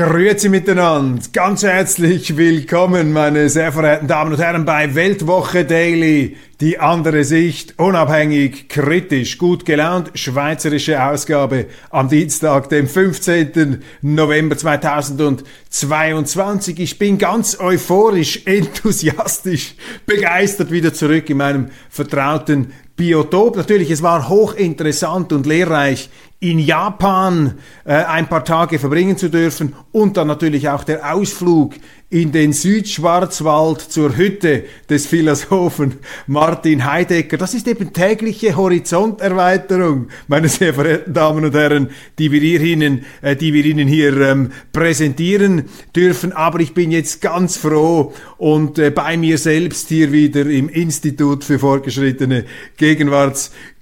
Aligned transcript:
Grüezi 0.00 0.48
miteinander, 0.48 1.20
ganz 1.30 1.62
herzlich 1.62 2.38
willkommen, 2.38 3.12
meine 3.12 3.50
sehr 3.50 3.70
verehrten 3.70 4.08
Damen 4.08 4.32
und 4.32 4.40
Herren, 4.40 4.64
bei 4.64 4.94
Weltwoche 4.94 5.66
Daily. 5.66 6.38
Die 6.60 6.78
andere 6.78 7.24
Sicht, 7.24 7.74
unabhängig, 7.78 8.68
kritisch, 8.68 9.38
gut 9.38 9.64
gelaunt, 9.64 10.10
schweizerische 10.12 11.02
Ausgabe 11.02 11.64
am 11.88 12.10
Dienstag, 12.10 12.68
dem 12.68 12.86
15. 12.86 13.82
November 14.02 14.58
2022. 14.58 16.78
Ich 16.78 16.98
bin 16.98 17.16
ganz 17.16 17.58
euphorisch, 17.58 18.42
enthusiastisch, 18.44 19.74
begeistert 20.04 20.70
wieder 20.70 20.92
zurück 20.92 21.30
in 21.30 21.38
meinem 21.38 21.70
vertrauten 21.88 22.74
Biotop. 22.94 23.56
Natürlich, 23.56 23.90
es 23.90 24.02
war 24.02 24.28
hochinteressant 24.28 25.32
und 25.32 25.46
lehrreich, 25.46 26.10
in 26.40 26.58
Japan 26.58 27.54
äh, 27.84 27.94
ein 27.94 28.28
paar 28.28 28.44
Tage 28.44 28.78
verbringen 28.78 29.16
zu 29.16 29.30
dürfen 29.30 29.74
und 29.92 30.18
dann 30.18 30.26
natürlich 30.26 30.68
auch 30.68 30.84
der 30.84 31.14
Ausflug 31.14 31.76
in 32.10 32.32
den 32.32 32.52
Südschwarzwald 32.52 33.80
zur 33.80 34.16
Hütte 34.16 34.64
des 34.88 35.06
Philosophen 35.06 36.00
Martin 36.26 36.84
Heidegger. 36.84 37.38
Das 37.38 37.54
ist 37.54 37.68
eben 37.68 37.92
tägliche 37.92 38.56
Horizonterweiterung, 38.56 40.08
meine 40.26 40.48
sehr 40.48 40.74
verehrten 40.74 41.14
Damen 41.14 41.44
und 41.44 41.54
Herren, 41.54 41.90
die 42.18 42.32
wir 42.32 42.42
Ihnen, 42.42 43.04
äh, 43.22 43.36
die 43.36 43.54
wir 43.54 43.64
Ihnen 43.64 43.86
hier 43.86 44.20
ähm, 44.22 44.50
präsentieren 44.72 45.66
dürfen. 45.94 46.32
Aber 46.32 46.58
ich 46.58 46.74
bin 46.74 46.90
jetzt 46.90 47.20
ganz 47.20 47.56
froh 47.56 48.12
und 48.38 48.80
äh, 48.80 48.90
bei 48.90 49.16
mir 49.16 49.38
selbst 49.38 49.88
hier 49.88 50.10
wieder 50.10 50.46
im 50.46 50.68
Institut 50.68 51.44
für 51.44 51.60
fortgeschrittene 51.60 52.44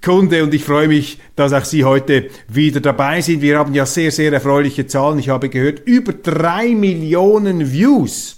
Gegenwartskunde 0.01 0.43
und 0.43 0.53
ich 0.53 0.63
freue 0.63 0.87
mich, 0.87 1.19
dass 1.35 1.53
auch 1.53 1.65
Sie 1.65 1.83
heute 1.83 2.29
wieder 2.47 2.79
dabei 2.79 3.21
sind. 3.21 3.41
Wir 3.41 3.59
haben 3.59 3.73
ja 3.73 3.85
sehr, 3.85 4.11
sehr 4.11 4.31
erfreuliche 4.31 4.87
Zahlen. 4.87 5.19
Ich 5.19 5.29
habe 5.29 5.49
gehört, 5.49 5.81
über 5.85 6.13
drei 6.13 6.69
Millionen 6.69 7.71
Views 7.71 8.37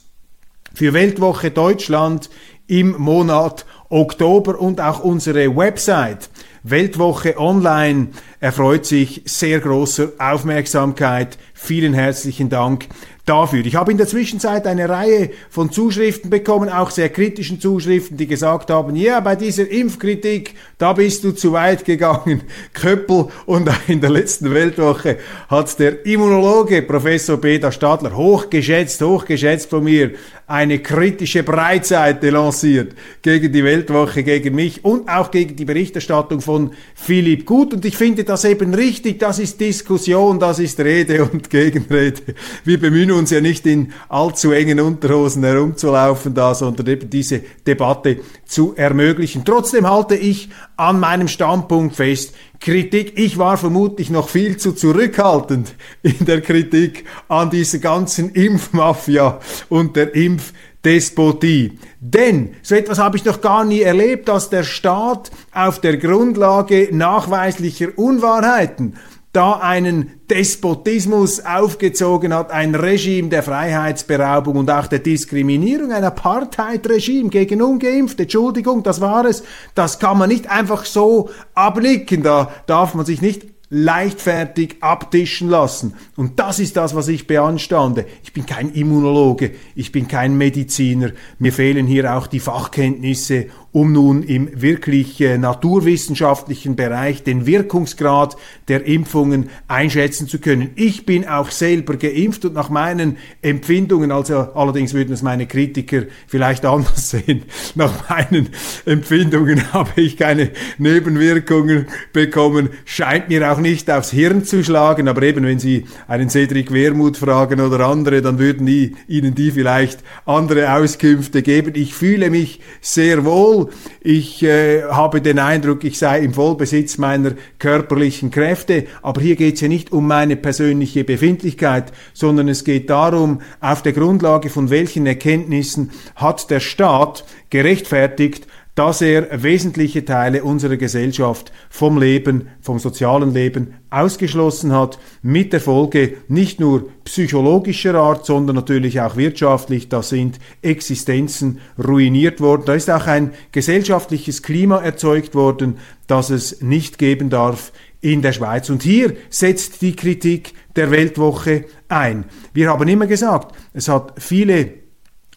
für 0.74 0.94
Weltwoche 0.94 1.52
Deutschland 1.52 2.30
im 2.68 2.96
Monat 2.98 3.66
Oktober 3.90 4.60
und 4.60 4.80
auch 4.82 5.04
unsere 5.04 5.56
Website 5.56 6.30
Weltwoche 6.64 7.40
Online 7.40 8.10
erfreut 8.40 8.86
sich 8.86 9.24
sehr 9.26 9.60
großer 9.60 10.10
Aufmerksamkeit. 10.20 11.40
Vielen 11.56 11.96
herzlichen 11.96 12.50
Dank 12.50 12.88
dafür. 13.26 13.66
Ich 13.66 13.76
habe 13.76 13.92
in 13.92 13.98
der 13.98 14.08
Zwischenzeit 14.08 14.66
eine 14.66 14.90
Reihe 14.90 15.30
von 15.50 15.72
Zuschriften 15.72 16.30
bekommen, 16.30 16.70
auch 16.70 16.90
sehr 16.90 17.10
kritischen 17.10 17.60
Zuschriften, 17.60 18.18
die 18.18 18.28
gesagt 18.28 18.70
haben, 18.70 18.96
ja, 18.96 19.20
bei 19.20 19.36
dieser 19.36 19.70
Impfkritik, 19.70 20.56
da 20.78 20.94
bist 20.94 21.24
du 21.24 21.32
zu 21.32 21.54
weit 21.54 21.86
gegangen, 21.86 22.42
Köppel. 22.74 23.28
Und 23.46 23.70
in 23.88 24.02
der 24.02 24.10
letzten 24.10 24.54
Weltwoche 24.54 25.18
hat 25.50 25.80
der 25.80 26.06
Immunologe 26.06 26.82
Professor 26.82 27.38
Beda 27.38 27.72
Stadler 27.72 28.16
hochgeschätzt, 28.16 29.02
hochgeschätzt 29.02 29.70
von 29.70 29.84
mir, 29.84 30.12
eine 30.52 30.80
kritische 30.80 31.44
Breitseite 31.44 32.30
lanciert 32.30 32.94
gegen 33.22 33.54
die 33.54 33.64
Weltwoche, 33.64 34.22
gegen 34.22 34.54
mich 34.54 34.84
und 34.84 35.08
auch 35.08 35.32
gegen 35.32 35.56
die 35.56 35.64
Berichterstattung 35.64 36.42
von 36.42 36.72
Philipp 36.94 37.46
Gut. 37.46 37.74
Und 37.74 37.86
ich 37.86 37.96
finde 37.96 38.26
das 38.26 38.44
eben 38.44 38.74
richtig, 38.74 39.20
das 39.20 39.40
ist 39.40 39.62
Diskussion, 39.62 40.40
das 40.40 40.60
ist 40.60 40.78
Rede 40.82 41.24
und 41.24 41.50
Gegenrede. 41.50 42.36
Wir 42.66 42.80
bemühen 42.82 43.11
uns 43.16 43.32
ja 43.32 43.42
nicht 43.42 43.66
in 43.66 43.94
allzu 44.10 44.52
engen 44.52 44.80
Unterhosen 44.80 45.44
herumzulaufen 45.44 46.34
da, 46.34 46.54
sondern 46.54 46.88
eben 46.88 47.10
diese 47.10 47.42
Debatte 47.66 48.20
zu 48.46 48.74
ermöglichen. 48.76 49.44
Trotzdem 49.46 49.90
halte 49.90 50.16
ich 50.16 50.50
an 50.78 51.00
meinem 51.00 51.28
Standpunkt 51.28 51.96
fest, 51.96 52.34
Kritik, 52.60 53.14
ich 53.18 53.38
war 53.38 53.58
vermutlich 53.58 54.10
noch 54.12 54.30
viel 54.30 54.58
zu 54.58 54.74
zurückhaltend 54.74 55.74
in 56.04 56.26
der 56.26 56.42
Kritik 56.42 57.06
an 57.28 57.50
dieser 57.50 57.80
ganzen 57.80 58.30
Impfmafia 58.30 59.40
und 59.70 59.96
der 59.96 60.14
Impfdespotie. 60.14 61.80
Denn 62.00 62.56
so 62.62 62.76
etwas 62.76 63.00
habe 63.00 63.18
ich 63.18 63.26
noch 63.26 63.42
gar 63.42 63.66
nie 63.66 63.82
erlebt, 63.82 64.28
dass 64.28 64.52
der 64.52 64.64
Staat 64.64 65.32
auf 65.52 65.82
der 65.82 65.98
Grundlage 65.98 66.90
nachweislicher 66.92 67.90
Unwahrheiten 67.96 68.96
da 69.34 69.54
einen 69.54 70.20
Despotismus 70.30 71.40
aufgezogen 71.46 72.34
hat, 72.34 72.52
ein 72.52 72.76
Regime 72.76 73.30
der 73.30 73.44
Freiheitsberaubung 73.44 74.58
und 74.58 74.70
auch 74.70 74.88
der 74.88 75.00
Diskriminierung, 75.00 75.92
ein 75.92 76.04
Apartheid-Regime 76.04 77.30
gegen 77.30 77.62
Ungeimpfte. 77.62 78.24
Entschuldigung, 78.24 78.84
das 78.84 79.00
war 79.00 79.26
es. 79.26 79.44
Das 79.74 80.00
kann 80.00 80.18
man 80.18 80.30
nicht 80.30 80.50
einfach 80.50 80.86
so 80.86 81.30
abnicken. 81.54 82.24
Da 82.24 82.52
darf 82.66 82.94
man 82.94 83.06
sich 83.06 83.22
nicht 83.22 83.48
leichtfertig 83.74 84.76
abtischen 84.82 85.50
lassen. 85.50 85.96
Und 86.18 86.40
das 86.40 86.60
ist 86.60 86.76
das, 86.76 86.94
was 86.94 87.08
ich 87.08 87.26
beanstande. 87.26 88.06
Ich 88.22 88.34
bin 88.34 88.46
kein 88.46 88.74
Immunologe, 88.74 89.52
ich 89.76 89.94
bin 89.94 90.10
kein 90.10 90.38
Mediziner. 90.38 91.12
Mir 91.40 91.54
fehlen 91.54 91.88
hier 91.88 92.14
auch 92.14 92.28
die 92.28 92.42
Fachkenntnisse 92.42 93.48
um 93.74 93.94
nun 93.94 94.24
im 94.24 94.62
wirklich 94.62 95.22
äh, 95.22 95.38
naturwissenschaftlichen 95.38 96.76
Bereich 96.76 97.24
den 97.24 97.46
Wirkungsgrad 97.46 98.36
der 98.68 98.86
Impfungen 98.86 99.50
einschätzen 99.68 100.28
zu 100.28 100.40
können. 100.40 100.72
Ich 100.76 101.06
bin 101.06 101.28
auch 101.28 101.52
selber 101.52 101.96
geimpft 101.96 102.44
und 102.44 102.54
nach 102.54 102.70
meinen 102.70 103.18
Empfindungen, 103.42 104.12
also 104.12 104.36
allerdings 104.36 104.94
würden 104.94 105.14
es 105.14 105.22
meine 105.22 105.48
Kritiker 105.48 106.04
vielleicht 106.28 106.66
anders 106.72 107.12
sehen, 107.12 107.44
nach 107.76 108.10
meinen 108.10 108.50
Empfindungen 108.86 109.74
habe 109.74 110.02
ich 110.02 110.18
keine 110.18 110.52
Nebenwirkungen 110.78 111.88
bekommen, 112.12 112.70
scheint 112.84 113.30
mir 113.30 113.52
auch 113.52 113.60
nicht 113.60 113.90
aufs 113.90 114.12
Hirn 114.12 114.44
zu 114.44 114.64
schlagen, 114.64 115.08
aber 115.08 115.24
eben 115.24 115.46
wenn 115.46 115.60
Sie 115.60 115.86
einen 116.08 116.30
Cedric 116.30 116.74
Wermuth 116.74 117.18
fragen 117.18 117.62
oder 117.62 117.86
andere, 117.86 118.22
dann 118.22 118.38
würden 118.38 118.66
die, 118.66 118.96
Ihnen 119.08 119.34
die 119.34 119.52
vielleicht 119.52 120.00
andere 120.26 120.74
Auskünfte 120.74 121.42
geben. 121.42 121.74
Ich 121.76 121.94
fühle 121.94 122.30
mich 122.30 122.60
sehr 122.82 123.24
wohl 123.24 123.61
ich 124.02 124.44
äh, 124.44 124.84
habe 124.84 125.22
den 125.22 125.40
Eindruck, 125.40 125.84
ich 125.84 125.98
sei 125.98 126.20
im 126.20 126.34
Vollbesitz 126.34 126.98
meiner 126.98 127.34
körperlichen 127.60 128.32
Kräfte, 128.32 128.86
aber 129.02 129.22
hier 129.22 129.36
geht 129.36 129.56
es 129.56 129.62
ja 129.62 129.68
nicht 129.68 129.92
um 129.92 130.08
meine 130.08 130.36
persönliche 130.36 131.04
Befindlichkeit, 131.04 131.92
sondern 132.14 132.48
es 132.48 132.64
geht 132.64 132.90
darum, 132.90 133.42
auf 133.60 133.82
der 133.82 133.94
Grundlage 133.94 134.50
von 134.50 134.70
welchen 134.70 135.06
Erkenntnissen 135.06 135.92
hat 136.16 136.50
der 136.50 136.60
Staat 136.60 137.26
gerechtfertigt, 137.50 138.48
dass 138.76 139.02
er 139.02 139.44
wesentliche 139.44 140.06
Teile 140.06 140.44
unserer 140.44 140.78
Gesellschaft 140.78 141.52
vom 141.70 142.00
Leben, 142.00 142.48
vom 142.62 142.80
sozialen 142.80 143.34
Leben 143.34 143.74
ausgeschlossen 143.90 144.72
hat, 144.72 144.98
mit 145.22 145.52
der 145.52 145.60
Folge 145.60 146.18
nicht 146.30 146.60
nur 146.60 146.90
psychologischer 147.04 147.96
Art, 147.96 148.26
sondern 148.26 148.56
natürlich 148.56 149.02
auch 149.02 149.18
wirtschaftlich. 149.18 149.90
Da 149.90 150.02
sind 150.02 150.40
Existenzen 150.62 151.60
ruiniert 151.84 152.40
worden. 152.40 152.64
Da 152.66 152.74
ist 152.74 152.90
auch 152.90 153.08
ein 153.08 153.34
gesellschaftliches 153.52 154.42
Klima 154.42 154.82
erzeugt 154.82 155.36
worden, 155.36 155.78
das 156.08 156.30
es 156.30 156.62
nicht 156.62 156.98
geben 156.98 157.30
darf 157.30 157.74
in 158.00 158.22
der 158.22 158.32
Schweiz. 158.32 158.70
Und 158.70 158.84
hier 158.84 159.14
setzt 159.30 159.82
die 159.82 159.96
Kritik 159.96 160.54
der 160.78 160.92
Weltwoche 160.92 161.66
ein. 161.90 162.26
Wir 162.54 162.70
haben 162.70 162.88
immer 162.88 163.08
gesagt, 163.08 163.56
es 163.74 163.90
hat 163.90 164.14
viele 164.18 164.81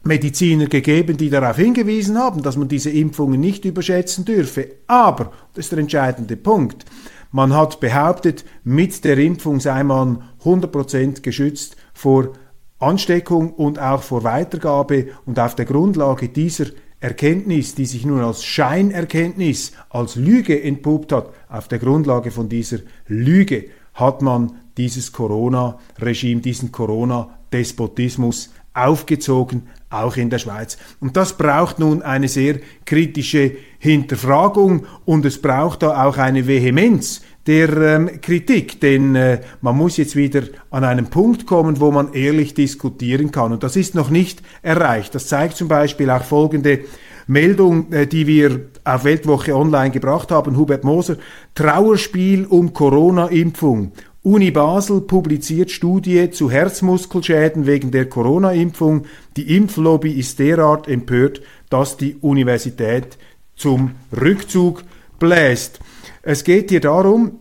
Mediziner 0.05 0.67
gegeben, 0.67 1.17
die 1.17 1.31
darauf 1.31 1.56
hingewiesen 1.56 2.19
haben, 2.19 2.43
dass 2.43 2.56
man 2.56 2.69
diese 2.69 2.91
Impfungen 2.91 3.41
nicht 3.41 3.65
überschätzen 3.65 4.25
dürfe. 4.25 4.69
Aber, 4.87 5.33
das 5.55 5.67
ist 5.67 5.73
der 5.73 5.79
entscheidende 5.79 6.37
Punkt, 6.37 6.85
man 7.31 7.53
hat 7.53 7.81
behauptet, 7.81 8.45
mit 8.62 9.05
der 9.05 9.19
Impfung 9.19 9.59
sei 9.59 9.83
man 9.83 10.23
100% 10.45 11.21
geschützt 11.23 11.77
vor 11.93 12.35
Ansteckung 12.79 13.53
und 13.55 13.81
auch 13.81 14.03
vor 14.03 14.23
Weitergabe 14.23 15.09
und 15.27 15.41
auf 15.41 15.56
der 15.56 15.65
Grundlage 15.65 16.29
dieser 16.29 16.67
Erkenntnis, 17.01 17.75
die 17.75 17.87
sich 17.87 18.06
nun 18.06 18.21
als 18.21 18.45
Scheinerkenntnis, 18.45 19.73
als 19.91 20.17
Lüge 20.17 20.62
entpuppt 20.62 21.12
hat, 21.12 21.31
auf 21.49 21.67
der 21.67 21.79
Grundlage 21.79 22.31
von 22.31 22.49
dieser 22.49 22.79
Lüge 23.09 23.65
hat 23.95 24.23
man 24.23 24.53
dieses 24.77 25.12
Corona-Regime, 25.12 26.41
diesen 26.41 26.73
Corona-Despotismus 26.73 28.51
aufgezogen, 28.75 29.69
auch 30.02 30.17
in 30.17 30.31
der 30.31 30.38
Schweiz. 30.38 30.76
Und 31.00 31.17
das 31.17 31.37
braucht 31.37 31.79
nun 31.79 32.02
eine 32.02 32.29
sehr 32.29 32.61
kritische 32.85 33.52
Hinterfragung 33.79 34.87
und 35.05 35.25
es 35.25 35.41
braucht 35.41 35.82
da 35.82 36.05
auch 36.05 36.17
eine 36.17 36.46
Vehemenz 36.46 37.23
der 37.46 37.76
ähm, 37.76 38.20
Kritik, 38.23 38.81
denn 38.81 39.14
äh, 39.14 39.41
man 39.61 39.76
muss 39.76 39.99
jetzt 39.99 40.17
wieder 40.17 40.43
an 40.70 40.85
einen 40.85 41.06
Punkt 41.06 41.46
kommen, 41.46 41.79
wo 41.81 41.91
man 41.91 42.14
ehrlich 42.14 42.55
diskutieren 42.55 43.31
kann. 43.31 43.52
Und 43.52 43.62
das 43.62 43.76
ist 43.76 43.94
noch 43.94 44.08
nicht 44.08 44.43
erreicht. 44.62 45.14
Das 45.14 45.26
zeigt 45.29 45.56
zum 45.56 45.69
Beispiel 45.69 46.08
auch 46.08 46.25
folgende 46.25 46.81
Meldung, 47.26 47.93
äh, 47.93 48.06
die 48.06 48.26
wir 48.26 48.69
auf 48.85 49.05
Weltwoche 49.05 49.55
Online 49.55 49.91
gebracht 49.91 50.31
haben. 50.31 50.56
Hubert 50.56 50.85
Moser, 50.85 51.17
Trauerspiel 51.55 52.46
um 52.46 52.73
Corona-Impfung. 52.73 53.93
Uni 54.25 54.50
Basel 54.50 55.03
publiziert 55.03 55.71
Studie 55.71 56.31
zu 56.31 56.50
Herzmuskelschäden 56.50 57.67
wegen 57.67 57.91
der 57.91 58.09
Corona-Impfung. 58.09 59.05
Die 59.37 59.55
Impflobby 59.55 60.12
ist 60.12 60.38
derart 60.38 60.88
empört, 60.88 61.43
dass 61.69 61.99
die 61.99 62.17
Universität 62.23 63.19
zum 63.55 63.91
Rückzug 64.19 64.82
bläst. 65.19 65.79
Es 66.23 66.43
geht 66.43 66.71
hier 66.71 66.81
darum, 66.81 67.32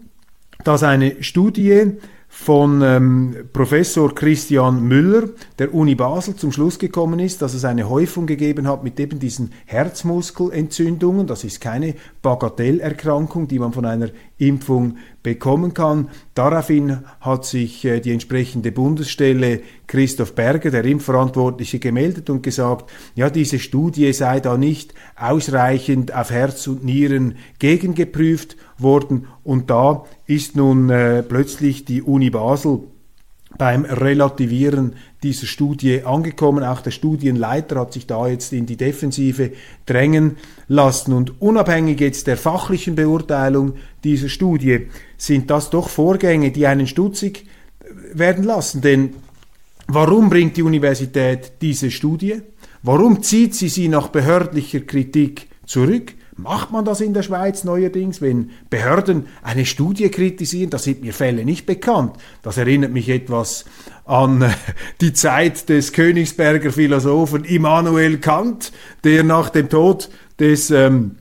dass 0.66 0.84
eine 0.84 1.24
Studie 1.24 1.94
von 2.28 2.82
ähm, 2.82 3.36
Professor 3.54 4.14
Christian 4.14 4.84
Müller 4.84 5.30
der 5.60 5.74
Uni 5.74 5.94
Basel 5.94 6.36
zum 6.36 6.52
Schluss 6.52 6.80
gekommen 6.80 7.20
ist, 7.20 7.44
dass 7.44 7.54
es 7.54 7.64
eine 7.64 7.88
Häufung 7.88 8.26
gegeben 8.26 8.68
hat 8.68 8.84
mit 8.84 9.00
eben 9.00 9.20
diesen 9.20 9.52
Herzmuskelentzündungen. 9.68 11.28
Das 11.28 11.44
ist 11.44 11.62
keine 11.62 11.94
Bagatellerkrankung, 12.24 13.48
die 13.48 13.60
man 13.60 13.72
von 13.72 13.86
einer 13.86 14.10
Impfung 14.48 14.98
bekommen 15.24 15.74
kann. 15.74 16.10
Daraufhin 16.34 17.00
hat 17.22 17.46
sich 17.46 17.86
äh, 17.86 18.00
die 18.00 18.12
entsprechende 18.12 18.72
Bundesstelle 18.72 19.62
Christoph 19.88 20.36
Berger, 20.36 20.72
der 20.72 20.86
Impfverantwortliche, 20.86 21.80
gemeldet 21.80 22.30
und 22.30 22.44
gesagt, 22.44 22.92
ja, 23.16 23.30
diese 23.30 23.60
Studie 23.60 24.12
sei 24.14 24.40
da 24.40 24.58
nicht 24.58 24.94
ausreichend 25.16 26.14
auf 26.14 26.32
Herz 26.32 26.68
und 26.68 26.84
Nieren 26.84 27.36
gegengeprüft 27.60 28.58
worden 28.78 29.28
und 29.44 29.70
da 29.70 30.06
ist 30.26 30.56
nun 30.56 30.90
äh, 30.90 31.24
plötzlich 31.24 31.86
die 31.86 32.02
Uni 32.02 32.30
Basel 32.30 32.82
beim 33.58 33.86
Relativieren 33.86 34.94
dieser 35.22 35.48
Studie 35.48 36.04
angekommen. 36.04 36.64
Auch 36.64 36.82
der 36.82 36.92
Studienleiter 36.92 37.80
hat 37.80 37.94
sich 37.94 38.08
da 38.08 38.28
jetzt 38.28 38.54
in 38.54 38.66
die 38.66 38.78
Defensive 38.78 39.52
drängen 39.86 40.38
lassen. 40.68 41.14
Und 41.14 41.42
unabhängig 41.42 42.00
jetzt 42.00 42.28
der 42.28 42.38
fachlichen 42.38 42.96
Beurteilung 42.96 43.74
dieser 44.04 44.30
Studie 44.30 44.88
sind 45.18 45.50
das 45.50 45.70
doch 45.70 45.90
Vorgänge, 45.90 46.52
die 46.52 46.68
einen 46.68 46.88
stutzig 46.88 47.46
werden 48.14 48.44
lassen. 48.44 48.82
Denn 48.82 49.16
warum 49.88 50.30
bringt 50.30 50.58
die 50.58 50.64
Universität 50.64 51.54
diese 51.62 51.92
Studie? 51.92 52.42
Warum 52.82 53.24
zieht 53.24 53.56
sie 53.56 53.70
sie 53.70 53.88
nach 53.88 54.10
behördlicher 54.10 54.82
Kritik 54.82 55.48
zurück? 55.66 56.14
Macht 56.36 56.72
man 56.72 56.84
das 56.84 57.00
in 57.00 57.14
der 57.14 57.22
Schweiz 57.22 57.64
neuerdings, 57.64 58.22
wenn 58.22 58.52
Behörden 58.70 59.28
eine 59.44 59.66
Studie 59.66 60.10
kritisieren? 60.10 60.72
Da 60.72 60.80
sind 60.80 61.02
mir 61.02 61.14
Fälle 61.14 61.46
nicht 61.46 61.66
bekannt. 61.66 62.16
Das 62.42 62.58
erinnert 62.58 62.92
mich 62.92 63.10
etwas 63.10 63.66
an 64.06 64.42
äh, 64.42 64.50
die 65.02 65.14
Zeit 65.14 65.70
des 65.70 65.94
Königsberger 65.94 66.72
Philosophen 66.72 67.46
Immanuel 67.46 68.18
Kant, 68.18 68.72
der 69.04 69.24
nach 69.24 69.50
dem 69.50 69.70
Tod 69.70 70.10
des 70.40 70.72
ähm, 70.72 71.18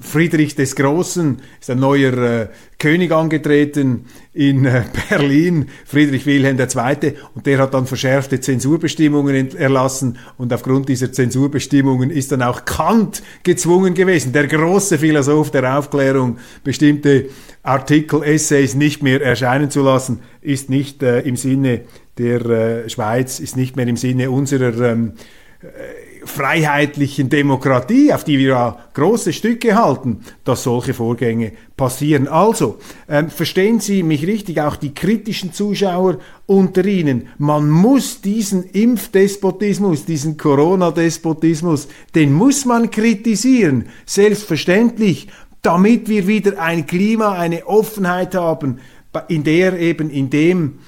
Friedrich 0.00 0.54
des 0.54 0.76
Großen 0.76 1.40
ist 1.60 1.70
ein 1.70 1.78
neuer 1.78 2.12
äh, 2.12 2.48
König 2.78 3.12
angetreten 3.12 4.06
in 4.32 4.64
äh, 4.64 4.84
Berlin, 5.08 5.66
Friedrich 5.84 6.26
Wilhelm 6.26 6.58
II. 6.58 7.14
Und 7.34 7.46
der 7.46 7.58
hat 7.58 7.74
dann 7.74 7.86
verschärfte 7.86 8.40
Zensurbestimmungen 8.40 9.56
erlassen 9.56 10.18
und 10.36 10.52
aufgrund 10.52 10.88
dieser 10.88 11.12
Zensurbestimmungen 11.12 12.10
ist 12.10 12.32
dann 12.32 12.42
auch 12.42 12.64
Kant 12.64 13.22
gezwungen 13.42 13.94
gewesen, 13.94 14.32
der 14.32 14.46
große 14.46 14.98
Philosoph 14.98 15.50
der 15.50 15.78
Aufklärung, 15.78 16.38
bestimmte 16.64 17.26
Artikel, 17.62 18.22
Essays 18.22 18.74
nicht 18.74 19.02
mehr 19.02 19.20
erscheinen 19.20 19.70
zu 19.70 19.82
lassen, 19.82 20.20
ist 20.40 20.70
nicht 20.70 21.02
äh, 21.02 21.20
im 21.20 21.36
Sinne 21.36 21.82
der 22.16 22.44
äh, 22.46 22.88
Schweiz, 22.88 23.40
ist 23.40 23.56
nicht 23.56 23.76
mehr 23.76 23.86
im 23.86 23.96
Sinne 23.96 24.30
unserer 24.30 24.92
ähm, 24.92 25.12
äh, 25.60 25.66
freiheitlichen 26.28 27.28
Demokratie, 27.28 28.12
auf 28.12 28.24
die 28.24 28.38
wir 28.38 28.48
ja 28.48 28.78
große 28.94 29.32
Stücke 29.32 29.74
halten, 29.74 30.20
dass 30.44 30.62
solche 30.62 30.94
Vorgänge 30.94 31.52
passieren. 31.76 32.28
Also, 32.28 32.78
ähm, 33.08 33.30
verstehen 33.30 33.80
Sie 33.80 34.02
mich 34.02 34.26
richtig, 34.26 34.60
auch 34.60 34.76
die 34.76 34.94
kritischen 34.94 35.52
Zuschauer 35.52 36.18
unter 36.46 36.84
Ihnen, 36.84 37.28
man 37.38 37.68
muss 37.68 38.20
diesen 38.20 38.64
Impfdespotismus, 38.64 40.04
diesen 40.04 40.36
Corona-Despotismus, 40.36 41.88
den 42.14 42.32
muss 42.32 42.64
man 42.64 42.90
kritisieren, 42.90 43.86
selbstverständlich, 44.06 45.28
damit 45.62 46.08
wir 46.08 46.26
wieder 46.26 46.60
ein 46.60 46.86
Klima, 46.86 47.32
eine 47.32 47.66
Offenheit 47.66 48.34
haben, 48.34 48.78
in 49.28 49.44
der 49.44 49.78
eben, 49.78 50.10
in 50.10 50.30
dem 50.30 50.78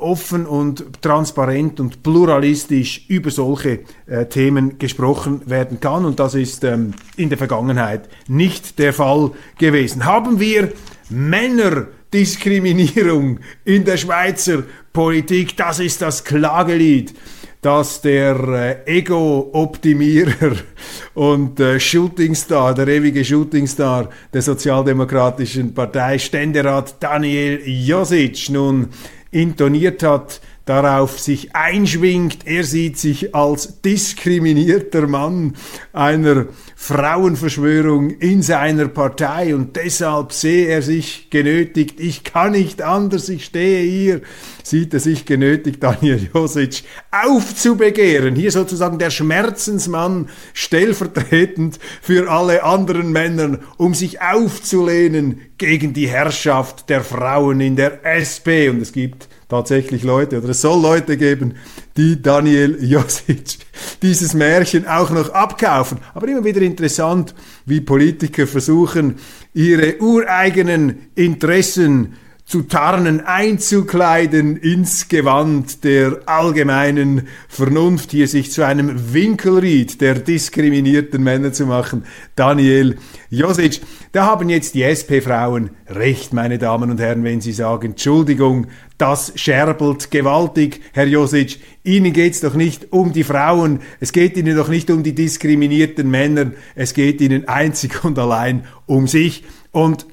offen 0.00 0.46
und 0.46 1.02
transparent 1.02 1.80
und 1.80 2.02
pluralistisch 2.02 3.04
über 3.08 3.30
solche 3.30 3.80
äh, 4.06 4.26
Themen 4.26 4.78
gesprochen 4.78 5.42
werden 5.46 5.80
kann. 5.80 6.04
Und 6.04 6.20
das 6.20 6.34
ist 6.34 6.64
ähm, 6.64 6.92
in 7.16 7.28
der 7.28 7.38
Vergangenheit 7.38 8.08
nicht 8.28 8.78
der 8.78 8.92
Fall 8.92 9.30
gewesen. 9.58 10.04
Haben 10.04 10.38
wir 10.40 10.72
Männerdiskriminierung 11.08 13.38
in 13.64 13.84
der 13.84 13.96
Schweizer 13.96 14.64
Politik? 14.92 15.56
Das 15.56 15.78
ist 15.80 16.02
das 16.02 16.22
Klagelied 16.24 17.14
dass 17.62 18.00
der 18.00 18.84
äh, 18.86 18.98
Ego-Optimierer 18.98 20.56
und 21.14 21.60
äh, 21.60 21.78
Shootingstar, 21.78 22.74
der 22.74 22.88
ewige 22.88 23.24
Shootingstar 23.24 24.08
der 24.32 24.42
Sozialdemokratischen 24.42 25.74
Partei, 25.74 26.18
Ständerat 26.18 26.96
Daniel 27.00 27.60
Josic, 27.66 28.48
nun 28.48 28.88
intoniert 29.30 30.02
hat, 30.02 30.40
darauf 30.70 31.18
sich 31.18 31.56
einschwingt. 31.56 32.46
Er 32.46 32.62
sieht 32.62 32.96
sich 32.96 33.34
als 33.34 33.80
diskriminierter 33.80 35.08
Mann 35.08 35.56
einer 35.92 36.46
Frauenverschwörung 36.76 38.10
in 38.10 38.40
seiner 38.40 38.86
Partei 38.86 39.52
und 39.52 39.74
deshalb 39.74 40.32
sehe 40.32 40.68
er 40.68 40.80
sich 40.80 41.28
genötigt, 41.28 41.98
ich 41.98 42.22
kann 42.22 42.52
nicht 42.52 42.82
anders, 42.82 43.28
ich 43.28 43.46
stehe 43.46 43.82
hier, 43.82 44.20
sieht 44.62 44.94
er 44.94 45.00
sich 45.00 45.24
genötigt, 45.24 45.82
Daniel 45.82 46.28
Josic 46.32 46.84
aufzubegehren. 47.10 48.36
Hier 48.36 48.52
sozusagen 48.52 49.00
der 49.00 49.10
Schmerzensmann 49.10 50.28
stellvertretend 50.54 51.80
für 52.00 52.30
alle 52.30 52.62
anderen 52.62 53.10
Männer, 53.10 53.58
um 53.76 53.92
sich 53.92 54.22
aufzulehnen 54.22 55.40
gegen 55.58 55.94
die 55.94 56.08
Herrschaft 56.08 56.88
der 56.90 57.02
Frauen 57.02 57.60
in 57.60 57.74
der 57.74 58.04
SP. 58.06 58.70
Und 58.70 58.80
es 58.80 58.92
gibt 58.92 59.28
tatsächlich 59.50 60.02
Leute 60.02 60.38
oder 60.38 60.50
es 60.50 60.62
soll 60.62 60.80
Leute 60.80 61.16
geben, 61.16 61.54
die 61.96 62.22
Daniel 62.22 62.78
Josic 62.80 63.58
dieses 64.00 64.32
Märchen 64.32 64.86
auch 64.86 65.10
noch 65.10 65.30
abkaufen. 65.30 65.98
Aber 66.14 66.28
immer 66.28 66.44
wieder 66.44 66.62
interessant, 66.62 67.34
wie 67.66 67.80
Politiker 67.80 68.46
versuchen, 68.46 69.16
ihre 69.52 70.00
ureigenen 70.00 71.10
Interessen 71.14 72.14
zu 72.50 72.62
tarnen, 72.62 73.20
einzukleiden 73.20 74.56
ins 74.56 75.06
Gewand 75.06 75.84
der 75.84 76.22
allgemeinen 76.26 77.28
Vernunft, 77.48 78.10
hier 78.10 78.26
sich 78.26 78.50
zu 78.50 78.66
einem 78.66 79.14
Winkelried 79.14 80.00
der 80.00 80.16
diskriminierten 80.16 81.22
Männer 81.22 81.52
zu 81.52 81.66
machen. 81.66 82.06
Daniel 82.34 82.96
Josic, 83.28 83.82
da 84.10 84.26
haben 84.26 84.48
jetzt 84.48 84.74
die 84.74 84.82
SP-Frauen 84.82 85.70
recht, 85.86 86.32
meine 86.32 86.58
Damen 86.58 86.90
und 86.90 86.98
Herren, 86.98 87.22
wenn 87.22 87.40
sie 87.40 87.52
sagen, 87.52 87.90
Entschuldigung, 87.90 88.66
das 88.98 89.32
scherbelt 89.36 90.10
gewaltig, 90.10 90.80
Herr 90.92 91.06
Josic. 91.06 91.60
Ihnen 91.84 92.12
geht 92.12 92.32
es 92.32 92.40
doch 92.40 92.54
nicht 92.54 92.92
um 92.92 93.12
die 93.12 93.22
Frauen, 93.22 93.78
es 94.00 94.10
geht 94.10 94.36
Ihnen 94.36 94.56
doch 94.56 94.68
nicht 94.68 94.90
um 94.90 95.04
die 95.04 95.14
diskriminierten 95.14 96.10
Männer, 96.10 96.50
es 96.74 96.94
geht 96.94 97.20
Ihnen 97.20 97.46
einzig 97.46 98.02
und 98.02 98.18
allein 98.18 98.64
um 98.86 99.06
sich. 99.06 99.44
Und 99.70 100.04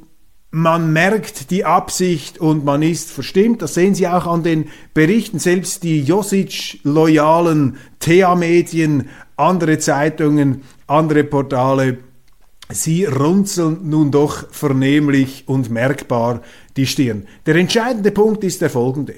man 0.52 0.94
merkt 0.94 1.52
die 1.52 1.66
Absicht 1.66 2.40
und 2.40 2.64
man 2.64 2.82
ist 2.82 3.12
verstimmt. 3.12 3.62
Das 3.62 3.74
sehen 3.74 3.96
Sie 3.96 4.08
auch 4.08 4.28
an 4.28 4.44
den 4.44 4.70
Berichten. 4.94 5.40
Selbst 5.40 5.84
die 5.84 6.02
Josic-loyalen 6.02 7.78
TA-Medien, 8.00 9.10
andere 9.36 9.78
Zeitungen, 9.78 10.64
andere 10.88 11.24
Portale, 11.24 12.00
sie 12.70 13.06
runzeln 13.06 13.90
nun 13.90 14.12
doch 14.12 14.52
vernehmlich 14.52 15.44
und 15.48 15.70
merkbar 15.70 16.42
die 16.76 16.86
Stirn. 16.86 17.28
Der 17.46 17.56
entscheidende 17.56 18.12
Punkt 18.12 18.44
ist 18.44 18.62
der 18.62 18.70
folgende. 18.70 19.16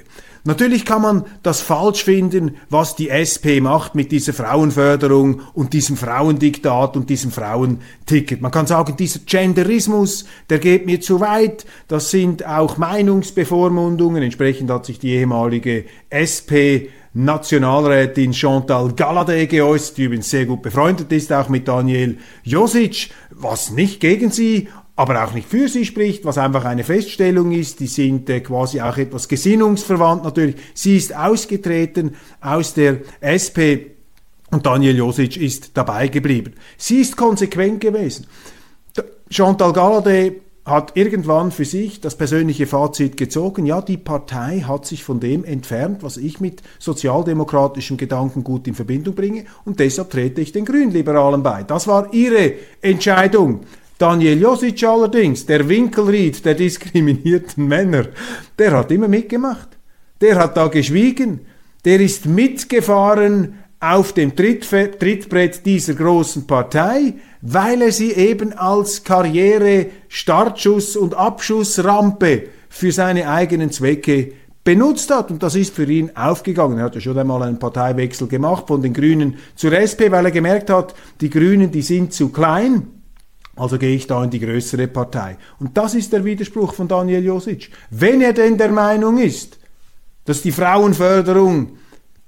Natürlich 0.49 0.83
kann 0.83 1.03
man 1.03 1.25
das 1.43 1.61
falsch 1.61 2.03
finden, 2.03 2.55
was 2.71 2.95
die 2.95 3.09
SP 3.13 3.61
macht 3.61 3.93
mit 3.93 4.11
dieser 4.11 4.33
Frauenförderung 4.33 5.41
und 5.53 5.73
diesem 5.73 5.95
Frauendiktat 5.95 6.97
und 6.97 7.11
diesem 7.11 7.29
Frauenticket. 7.29 8.41
Man 8.41 8.49
kann 8.49 8.65
sagen, 8.65 8.97
dieser 8.97 9.19
Genderismus, 9.19 10.25
der 10.49 10.57
geht 10.57 10.87
mir 10.87 11.01
zu 11.01 11.19
weit. 11.19 11.67
Das 11.87 12.09
sind 12.09 12.47
auch 12.47 12.79
Meinungsbevormundungen. 12.79 14.23
Entsprechend 14.23 14.71
hat 14.71 14.87
sich 14.87 14.97
die 14.97 15.11
ehemalige 15.11 15.85
SP 16.09 16.89
Nationalrätin 17.13 18.33
Chantal 18.33 18.93
Galladay 18.93 19.45
geäußert, 19.45 19.97
die 19.97 20.05
übrigens 20.05 20.31
sehr 20.31 20.47
gut 20.47 20.63
befreundet 20.63 21.11
ist, 21.11 21.31
auch 21.31 21.49
mit 21.49 21.67
Daniel 21.67 22.17
Josic, 22.43 23.11
was 23.29 23.69
nicht 23.69 23.99
gegen 23.99 24.31
sie 24.31 24.67
aber 24.99 25.23
auch 25.23 25.33
nicht 25.33 25.47
für 25.47 25.69
sie 25.69 25.85
spricht, 25.85 26.25
was 26.25 26.37
einfach 26.37 26.65
eine 26.65 26.83
Feststellung 26.83 27.53
ist. 27.53 27.79
Die 27.79 27.87
sind 27.87 28.29
äh, 28.29 28.41
quasi 28.41 28.81
auch 28.81 28.97
etwas 28.97 29.29
gesinnungsverwandt 29.29 30.25
natürlich. 30.25 30.57
Sie 30.73 30.97
ist 30.97 31.15
ausgetreten 31.15 32.17
aus 32.41 32.73
der 32.73 32.97
SP 33.23 33.95
und 34.51 34.65
Daniel 34.65 34.97
Josic 34.97 35.37
ist 35.37 35.71
dabei 35.75 36.09
geblieben. 36.09 36.53
Sie 36.75 36.99
ist 36.99 37.15
konsequent 37.15 37.79
gewesen. 37.79 38.27
Chantal 39.29 39.71
Galladay 39.71 40.41
hat 40.65 40.97
irgendwann 40.97 41.51
für 41.51 41.63
sich 41.63 42.01
das 42.01 42.17
persönliche 42.17 42.67
Fazit 42.67 43.15
gezogen, 43.15 43.65
ja, 43.65 43.81
die 43.81 43.95
Partei 43.95 44.65
hat 44.67 44.85
sich 44.85 45.05
von 45.05 45.21
dem 45.21 45.45
entfernt, 45.45 46.03
was 46.03 46.17
ich 46.17 46.41
mit 46.41 46.61
sozialdemokratischem 46.77 47.95
Gedankengut 47.95 48.67
in 48.67 48.75
Verbindung 48.75 49.15
bringe 49.15 49.45
und 49.63 49.79
deshalb 49.79 50.09
trete 50.09 50.41
ich 50.41 50.51
den 50.51 50.65
Grünliberalen 50.65 51.41
bei. 51.41 51.63
Das 51.63 51.87
war 51.87 52.13
ihre 52.13 52.55
Entscheidung. 52.81 53.61
Daniel 53.99 54.39
Josic 54.39 54.81
allerdings, 54.85 55.45
der 55.45 55.67
Winkelried 55.67 56.45
der 56.45 56.55
diskriminierten 56.55 57.67
Männer, 57.67 58.05
der 58.57 58.71
hat 58.71 58.91
immer 58.91 59.09
mitgemacht. 59.09 59.77
Der 60.21 60.37
hat 60.37 60.55
da 60.55 60.67
geschwiegen. 60.67 61.41
Der 61.83 61.99
ist 61.99 62.25
mitgefahren 62.25 63.55
auf 63.81 64.13
dem 64.13 64.37
Trittbrett 64.37 65.65
dieser 65.65 65.95
großen 65.95 66.47
Partei, 66.47 67.15
weil 67.41 67.81
er 67.81 67.91
sie 67.91 68.13
eben 68.13 68.53
als 68.53 69.03
Karriere, 69.03 69.87
Startschuss 70.07 70.95
und 70.95 71.15
Abschussrampe 71.15 72.43
für 72.69 72.93
seine 72.93 73.29
eigenen 73.29 73.69
Zwecke 73.69 74.31
benutzt 74.63 75.13
hat. 75.13 75.29
Und 75.29 75.43
das 75.43 75.55
ist 75.55 75.75
für 75.75 75.91
ihn 75.91 76.11
aufgegangen. 76.15 76.77
Er 76.77 76.85
hat 76.85 76.95
ja 76.95 77.01
schon 77.01 77.19
einmal 77.19 77.43
einen 77.43 77.59
Parteiwechsel 77.59 78.29
gemacht 78.29 78.65
von 78.69 78.81
den 78.81 78.93
Grünen 78.93 79.35
zur 79.55 79.73
SP, 79.75 80.07
weil 80.09 80.23
er 80.23 80.31
gemerkt 80.31 80.69
hat, 80.69 80.95
die 81.19 81.29
Grünen, 81.29 81.69
die 81.71 81.81
sind 81.81 82.13
zu 82.13 82.29
klein 82.29 82.98
also 83.59 83.77
gehe 83.77 83.95
ich 83.95 84.07
da 84.07 84.23
in 84.23 84.29
die 84.29 84.39
größere 84.39 84.87
Partei. 84.87 85.37
Und 85.59 85.77
das 85.77 85.93
ist 85.93 86.13
der 86.13 86.23
Widerspruch 86.23 86.73
von 86.73 86.87
Daniel 86.87 87.23
Josic. 87.23 87.69
Wenn 87.89 88.21
er 88.21 88.33
denn 88.33 88.57
der 88.57 88.71
Meinung 88.71 89.17
ist, 89.17 89.59
dass 90.25 90.41
die 90.41 90.51
Frauenförderung 90.51 91.77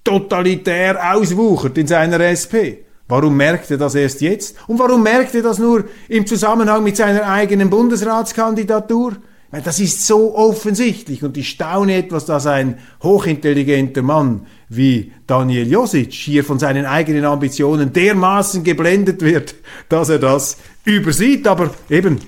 totalitär 0.03 1.13
auswuchert 1.13 1.77
in 1.77 1.87
seiner 1.87 2.19
SP, 2.27 2.83
warum 3.07 3.37
merkt 3.37 3.71
er 3.71 3.77
das 3.77 3.95
erst 3.95 4.21
jetzt? 4.21 4.57
Und 4.67 4.77
warum 4.79 5.03
merkt 5.03 5.33
er 5.33 5.43
das 5.43 5.57
nur 5.57 5.85
im 6.09 6.27
Zusammenhang 6.27 6.83
mit 6.83 6.97
seiner 6.97 7.25
eigenen 7.25 7.69
Bundesratskandidatur? 7.69 9.15
Das 9.51 9.81
ist 9.81 10.07
so 10.07 10.33
offensichtlich 10.33 11.23
und 11.23 11.35
ich 11.35 11.49
staune 11.49 11.95
etwas, 11.95 12.25
dass 12.25 12.47
ein 12.47 12.77
hochintelligenter 13.03 14.01
Mann 14.01 14.47
wie 14.69 15.11
Daniel 15.27 15.69
Josic 15.69 16.13
hier 16.13 16.45
von 16.45 16.57
seinen 16.57 16.85
eigenen 16.85 17.25
Ambitionen 17.25 17.91
dermaßen 17.91 18.63
geblendet 18.63 19.21
wird, 19.21 19.55
dass 19.89 20.07
er 20.07 20.19
das 20.19 20.57
übersieht. 20.85 21.47
Aber 21.47 21.71
eben, 21.89 22.19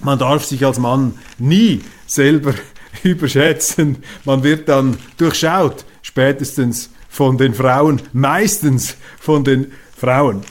man 0.00 0.18
darf 0.18 0.44
sich 0.44 0.64
als 0.66 0.78
Mann 0.78 1.14
nie 1.38 1.80
selber 2.06 2.52
überschätzen. 3.02 3.96
Man 4.26 4.42
wird 4.42 4.68
dann 4.68 4.98
durchschaut, 5.16 5.86
spätestens 6.02 6.90
von 7.08 7.38
den 7.38 7.54
Frauen, 7.54 8.02
meistens 8.12 8.96
von 9.18 9.44
den 9.44 9.72
Frauen. 9.96 10.42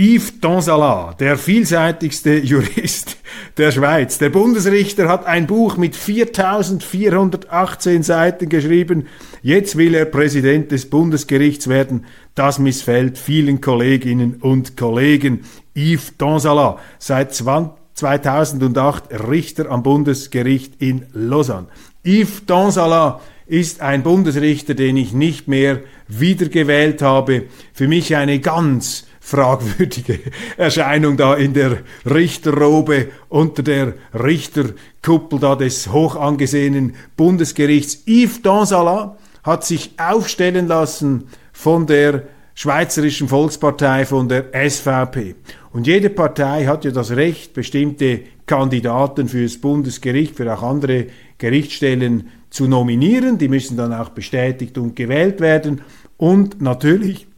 Yves 0.00 0.40
Dansalat, 0.40 1.20
der 1.20 1.36
vielseitigste 1.36 2.38
Jurist 2.38 3.16
der 3.56 3.72
Schweiz. 3.72 4.18
Der 4.18 4.30
Bundesrichter 4.30 5.08
hat 5.08 5.26
ein 5.26 5.48
Buch 5.48 5.76
mit 5.76 5.96
4418 5.96 8.04
Seiten 8.04 8.48
geschrieben. 8.48 9.08
Jetzt 9.42 9.76
will 9.76 9.96
er 9.96 10.04
Präsident 10.04 10.70
des 10.70 10.88
Bundesgerichts 10.88 11.66
werden. 11.66 12.04
Das 12.36 12.60
missfällt 12.60 13.18
vielen 13.18 13.60
Kolleginnen 13.60 14.36
und 14.36 14.76
Kollegen. 14.76 15.40
Yves 15.74 16.12
Dansalat, 16.16 16.78
seit 17.00 17.34
2008 17.34 19.28
Richter 19.28 19.68
am 19.68 19.82
Bundesgericht 19.82 20.80
in 20.80 21.06
Lausanne. 21.12 21.66
Yves 22.04 22.46
Dansalat 22.46 23.20
ist 23.48 23.80
ein 23.80 24.04
Bundesrichter, 24.04 24.74
den 24.74 24.96
ich 24.96 25.12
nicht 25.12 25.48
mehr 25.48 25.80
wiedergewählt 26.06 27.02
habe. 27.02 27.46
Für 27.72 27.88
mich 27.88 28.14
eine 28.14 28.38
ganz 28.38 29.07
fragwürdige 29.28 30.20
Erscheinung 30.56 31.18
da 31.18 31.34
in 31.34 31.52
der 31.52 31.78
Richterrobe 32.06 33.08
unter 33.28 33.62
der 33.62 33.92
Richterkuppel 34.14 35.38
da 35.38 35.54
des 35.54 35.92
hoch 35.92 36.16
angesehenen 36.16 36.94
Bundesgerichts. 37.14 38.04
Yves 38.06 38.40
Dansalat 38.40 39.18
hat 39.42 39.66
sich 39.66 39.90
aufstellen 39.98 40.66
lassen 40.66 41.24
von 41.52 41.86
der 41.86 42.22
Schweizerischen 42.54 43.28
Volkspartei, 43.28 44.06
von 44.06 44.30
der 44.30 44.46
SVP. 44.68 45.34
Und 45.72 45.86
jede 45.86 46.08
Partei 46.08 46.64
hat 46.64 46.86
ja 46.86 46.90
das 46.90 47.10
Recht, 47.10 47.52
bestimmte 47.52 48.20
Kandidaten 48.46 49.28
fürs 49.28 49.58
Bundesgericht, 49.58 50.36
für 50.36 50.52
auch 50.52 50.62
andere 50.62 51.06
Gerichtsstellen 51.36 52.28
zu 52.48 52.66
nominieren. 52.66 53.36
Die 53.36 53.48
müssen 53.48 53.76
dann 53.76 53.92
auch 53.92 54.08
bestätigt 54.08 54.78
und 54.78 54.96
gewählt 54.96 55.40
werden. 55.40 55.82
Und 56.16 56.62
natürlich 56.62 57.28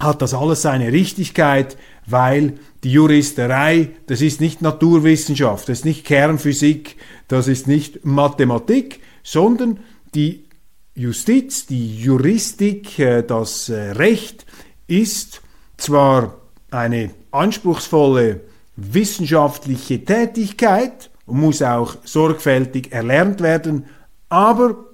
hat 0.00 0.22
das 0.22 0.34
alles 0.34 0.62
seine 0.62 0.92
Richtigkeit, 0.92 1.76
weil 2.06 2.54
die 2.82 2.92
Juristerei, 2.92 3.90
das 4.06 4.22
ist 4.22 4.40
nicht 4.40 4.62
Naturwissenschaft, 4.62 5.68
das 5.68 5.80
ist 5.80 5.84
nicht 5.84 6.06
Kernphysik, 6.06 6.96
das 7.28 7.46
ist 7.46 7.68
nicht 7.68 8.04
Mathematik, 8.04 9.00
sondern 9.22 9.80
die 10.14 10.46
Justiz, 10.94 11.66
die 11.66 12.00
Juristik, 12.00 12.98
äh, 12.98 13.22
das 13.22 13.68
äh, 13.68 13.92
Recht 13.92 14.46
ist 14.86 15.42
zwar 15.76 16.40
eine 16.70 17.10
anspruchsvolle 17.30 18.40
wissenschaftliche 18.76 20.04
Tätigkeit 20.04 21.10
und 21.26 21.40
muss 21.40 21.62
auch 21.62 21.96
sorgfältig 22.04 22.92
erlernt 22.92 23.40
werden, 23.40 23.84
aber 24.28 24.89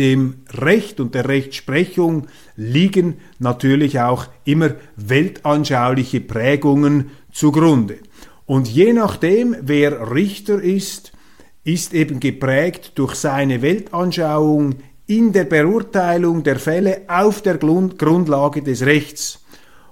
dem 0.00 0.36
Recht 0.50 0.98
und 0.98 1.14
der 1.14 1.28
Rechtsprechung 1.28 2.26
liegen 2.56 3.18
natürlich 3.38 4.00
auch 4.00 4.28
immer 4.44 4.70
weltanschauliche 4.96 6.22
Prägungen 6.22 7.10
zugrunde. 7.30 7.98
Und 8.46 8.66
je 8.66 8.94
nachdem, 8.94 9.54
wer 9.60 10.10
Richter 10.10 10.60
ist, 10.60 11.12
ist 11.64 11.92
eben 11.92 12.18
geprägt 12.18 12.92
durch 12.94 13.14
seine 13.14 13.60
Weltanschauung 13.60 14.76
in 15.06 15.32
der 15.32 15.44
Beurteilung 15.44 16.44
der 16.44 16.58
Fälle 16.58 17.02
auf 17.06 17.42
der 17.42 17.58
Grundlage 17.58 18.62
des 18.62 18.86
Rechts. 18.86 19.44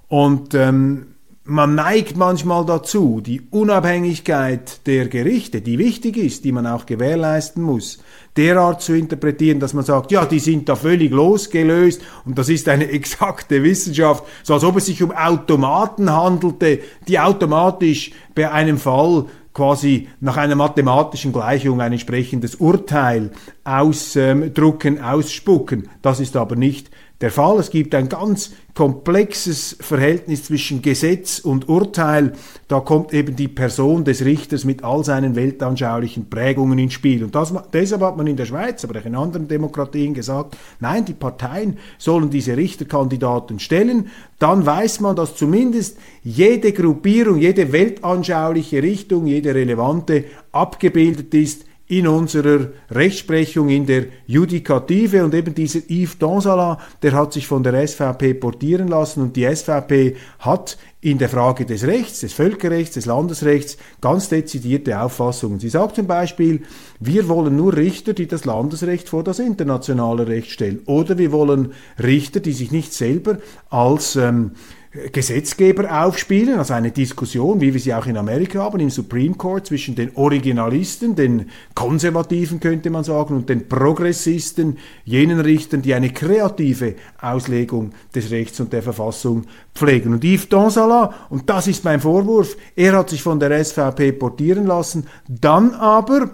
Und 0.09 0.55
ähm, 0.55 1.17
man 1.51 1.75
neigt 1.75 2.19
manchmal 2.19 2.67
dazu, 2.67 3.23
die 3.23 3.41
Unabhängigkeit 3.51 4.87
der 4.87 5.09
Gerichte, 5.09 5.63
die 5.63 5.79
wichtig 5.79 6.19
ist, 6.19 6.45
die 6.45 6.53
man 6.53 6.67
auch 6.67 6.85
gewährleisten 6.85 7.63
muss, 7.63 8.01
derart 8.37 8.83
zu 8.83 8.95
interpretieren, 8.95 9.59
dass 9.59 9.73
man 9.73 9.85
sagt, 9.85 10.13
ja, 10.13 10.27
die 10.27 10.41
sind 10.41 10.69
da 10.69 10.77
völlig 10.77 11.11
losgelöst 11.11 12.03
und 12.27 12.37
das 12.37 12.51
ist 12.51 12.69
eine 12.69 12.89
exakte 12.91 13.63
Wissenschaft, 13.63 14.25
so 14.43 14.53
als 14.53 14.65
ob 14.65 14.77
es 14.77 14.87
sich 14.87 15.03
um 15.03 15.11
Automaten 15.11 16.13
handelte, 16.13 16.81
die 17.09 17.19
automatisch 17.19 18.13
bei 18.35 18.51
einem 18.51 18.77
Fall 18.77 19.25
quasi 19.55 20.09
nach 20.21 20.37
einer 20.37 20.55
mathematischen 20.55 21.33
Gleichung 21.33 21.81
ein 21.81 21.93
entsprechendes 21.93 22.57
Urteil 22.57 23.33
ausdrucken, 23.65 25.01
ausspucken. 25.01 25.89
Das 26.03 26.21
ist 26.21 26.37
aber 26.37 26.57
nicht 26.57 26.91
der 27.21 27.31
Fall. 27.33 27.59
Es 27.59 27.71
gibt 27.71 27.95
ein 27.95 28.09
ganz 28.09 28.53
komplexes 28.75 29.77
Verhältnis 29.81 30.45
zwischen 30.45 30.83
Gesetz 30.83 31.41
und 31.41 31.69
Urteil. 31.69 32.33
Da 32.69 32.79
kommt 32.79 33.13
eben 33.13 33.35
die 33.35 33.49
Person 33.49 34.05
des 34.05 34.25
Richters 34.25 34.65
mit 34.65 34.85
all 34.85 35.05
seinen 35.05 35.35
weltanschaulichen 35.35 36.31
Prägungen 36.31 36.79
ins 36.79 36.93
Spiel. 36.93 37.25
Und 37.25 37.35
das, 37.35 37.53
deshalb 37.73 38.03
hat 38.03 38.17
man 38.17 38.29
in 38.29 38.37
der 38.37 38.47
Schweiz, 38.47 38.85
aber 38.85 39.01
auch 39.01 39.05
in 39.05 39.17
anderen 39.17 39.49
Demokratien 39.49 40.15
gesagt, 40.15 40.57
nein, 40.79 41.05
die 41.05 41.15
Parteien 41.15 41.79
sollen 41.99 42.31
diese 42.31 42.57
Richterkandidaten 42.57 43.59
stellen. 43.59 44.11
Dann 44.39 44.65
weiß 44.65 45.01
man, 45.01 45.17
dass 45.17 45.35
zumindest 45.35 45.99
jede 46.23 46.73
Gruppierung, 46.73 47.39
jede 47.39 47.73
weltanschauliche 47.73 48.81
Richtung, 48.81 49.27
jede 49.27 49.57
relevante 49.57 50.25
abgebildet 50.53 51.35
ist 51.35 51.68
in 51.89 52.07
unserer 52.07 52.69
Rechtsprechung, 52.91 53.71
in 53.71 53.87
der 53.87 54.07
Judikative. 54.27 55.25
Und 55.25 55.35
eben 55.35 55.55
dieser 55.55 55.81
Yves 55.89 56.19
Donsala, 56.19 56.79
der 57.03 57.13
hat 57.13 57.33
sich 57.33 57.47
von 57.47 57.63
der 57.63 57.87
SVP 57.87 58.35
portieren 58.35 58.89
lassen 58.89 59.23
und 59.23 59.37
die 59.37 59.45
SVP 59.45 60.17
hat 60.39 60.77
in 61.01 61.17
der 61.17 61.29
Frage 61.29 61.65
des 61.65 61.85
Rechts, 61.85 62.21
des 62.21 62.33
Völkerrechts, 62.33 62.95
des 62.95 63.07
Landesrechts 63.07 63.79
ganz 64.01 64.29
dezidierte 64.29 65.01
Auffassungen. 65.01 65.61
Sie 65.61 65.69
sagt 65.69 65.97
zum 65.97 66.07
Beispiel, 66.07 66.63
wir 67.01 67.29
wollen 67.29 67.57
nur 67.57 67.77
Richter, 67.77 68.13
die 68.13 68.27
das 68.27 68.45
Landesrecht 68.45 69.09
vor 69.09 69.23
das 69.23 69.39
internationale 69.39 70.27
Recht 70.27 70.51
stellen. 70.51 70.81
Oder 70.87 71.17
wir 71.17 71.33
wollen 71.33 71.73
Richter, 72.03 72.41
die 72.41 72.53
sich 72.53 72.73
nicht 72.73 72.93
selber 72.93 73.39
als 73.71 74.17
ähm, 74.17 74.53
Gesetzgeber 75.13 76.05
aufspielen, 76.05 76.59
also 76.59 76.73
eine 76.73 76.91
Diskussion, 76.91 77.61
wie 77.61 77.75
wir 77.75 77.81
sie 77.81 77.93
auch 77.93 78.07
in 78.07 78.17
Amerika 78.17 78.61
haben, 78.61 78.81
im 78.81 78.89
Supreme 78.89 79.35
Court 79.35 79.67
zwischen 79.67 79.95
den 79.95 80.17
Originalisten, 80.17 81.15
den 81.15 81.51
Konservativen 81.75 82.59
könnte 82.59 82.89
man 82.89 83.05
sagen, 83.05 83.37
und 83.37 83.51
den 83.51 83.69
Progressisten, 83.69 84.79
jenen 85.05 85.41
Richtern, 85.41 85.83
die 85.83 85.93
eine 85.93 86.11
kreative 86.11 86.95
Auslegung 87.21 87.93
des 88.15 88.31
Rechts 88.31 88.61
und 88.61 88.73
der 88.73 88.83
Verfassung 88.83 89.45
pflegen. 89.75 90.15
Und 90.15 90.25
Yves 90.25 90.49
Donsala, 90.49 91.13
und 91.29 91.51
das 91.51 91.67
ist 91.67 91.85
mein 91.85 92.01
Vorwurf, 92.01 92.57
er 92.75 92.97
hat 92.97 93.11
sich 93.11 93.23
von 93.23 93.39
der 93.39 93.63
SVP 93.63 94.13
portieren 94.13 94.67
lassen, 94.67 95.07
dann 95.29 95.75
aber 95.75 96.31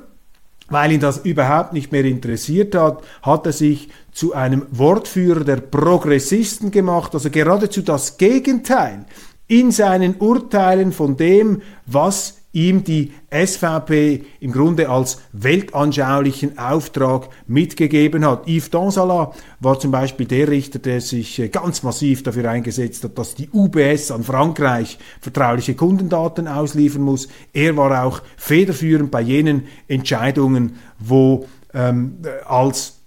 weil 0.68 0.92
ihn 0.92 1.00
das 1.00 1.18
überhaupt 1.18 1.72
nicht 1.72 1.92
mehr 1.92 2.04
interessiert 2.04 2.74
hat, 2.74 3.02
hat 3.22 3.46
er 3.46 3.52
sich 3.52 3.88
zu 4.12 4.34
einem 4.34 4.66
Wortführer 4.70 5.44
der 5.44 5.56
Progressisten 5.56 6.70
gemacht, 6.70 7.14
also 7.14 7.30
geradezu 7.30 7.82
das 7.82 8.16
Gegenteil 8.16 9.04
in 9.46 9.70
seinen 9.70 10.16
Urteilen 10.16 10.92
von 10.92 11.16
dem, 11.16 11.62
was 11.86 12.38
ihm 12.54 12.84
die 12.84 13.12
SVP 13.30 14.24
im 14.40 14.52
Grunde 14.52 14.88
als 14.88 15.20
weltanschaulichen 15.32 16.56
Auftrag 16.56 17.28
mitgegeben 17.46 18.24
hat. 18.24 18.46
Yves 18.46 18.70
Donsala 18.70 19.32
war 19.60 19.80
zum 19.80 19.90
Beispiel 19.90 20.26
der 20.26 20.48
Richter, 20.48 20.78
der 20.78 21.00
sich 21.00 21.38
äh, 21.40 21.48
ganz 21.48 21.82
massiv 21.82 22.22
dafür 22.22 22.48
eingesetzt 22.48 23.02
hat, 23.04 23.18
dass 23.18 23.34
die 23.34 23.50
UBS 23.52 24.12
an 24.12 24.22
Frankreich 24.22 24.98
vertrauliche 25.20 25.74
Kundendaten 25.74 26.46
ausliefern 26.46 27.02
muss. 27.02 27.28
Er 27.52 27.76
war 27.76 28.04
auch 28.04 28.22
federführend 28.36 29.10
bei 29.10 29.20
jenen 29.20 29.66
Entscheidungen, 29.88 30.76
wo 30.98 31.46
ähm, 31.74 32.18
als 32.46 33.00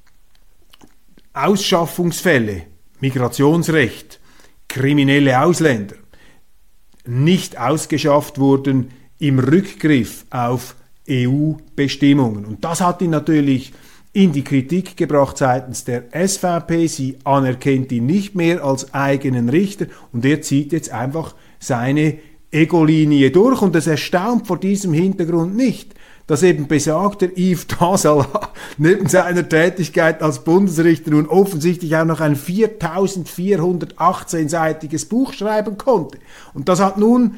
Ausschaffungsfälle, 1.34 2.64
Migrationsrecht, 3.00 4.20
kriminelle 4.68 5.42
Ausländer 5.42 5.96
nicht 7.06 7.58
ausgeschafft 7.58 8.40
wurden 8.40 8.90
im 9.20 9.40
Rückgriff 9.40 10.26
auf 10.30 10.76
EU-Bestimmungen. 11.10 12.46
Und 12.46 12.64
das 12.64 12.82
hat 12.82 13.02
ihn 13.02 13.12
natürlich 13.12 13.74
in 14.14 14.32
die 14.32 14.44
Kritik 14.44 14.98
gebracht 14.98 15.38
seitens 15.38 15.84
der 15.84 16.06
SVP. 16.12 16.88
Sie 16.88 17.18
anerkennt 17.24 17.92
ihn 17.92 18.06
nicht 18.06 18.36
mehr 18.36 18.64
als 18.64 18.94
eigenen 18.94 19.50
Richter 19.50 19.88
und 20.12 20.26
er 20.26 20.42
zieht 20.42 20.72
jetzt 20.72 20.92
einfach 20.92 21.36
seine 21.60 22.20
Ego-Linie 22.52 23.32
durch 23.32 23.62
und 23.62 23.76
es 23.76 23.88
erstaunt 23.88 24.48
vor 24.48 24.60
diesem 24.60 24.94
Hintergrund 24.94 25.56
nicht, 25.56 25.94
dass 26.28 26.44
eben 26.44 26.68
besagter 26.68 27.30
Yves 27.38 27.68
Tasala 27.68 28.52
neben 28.78 29.08
seiner 29.08 29.48
Tätigkeit 29.48 30.22
als 30.22 30.44
Bundesrichter 30.44 31.12
nun 31.12 31.28
offensichtlich 31.28 31.96
auch 31.96 32.06
noch 32.06 32.20
ein 32.22 32.36
4418-seitiges 32.36 35.10
Buch 35.10 35.34
schreiben 35.34 35.78
konnte. 35.78 36.18
Und 36.54 36.70
das 36.70 36.80
hat 36.80 36.98
nun 36.98 37.36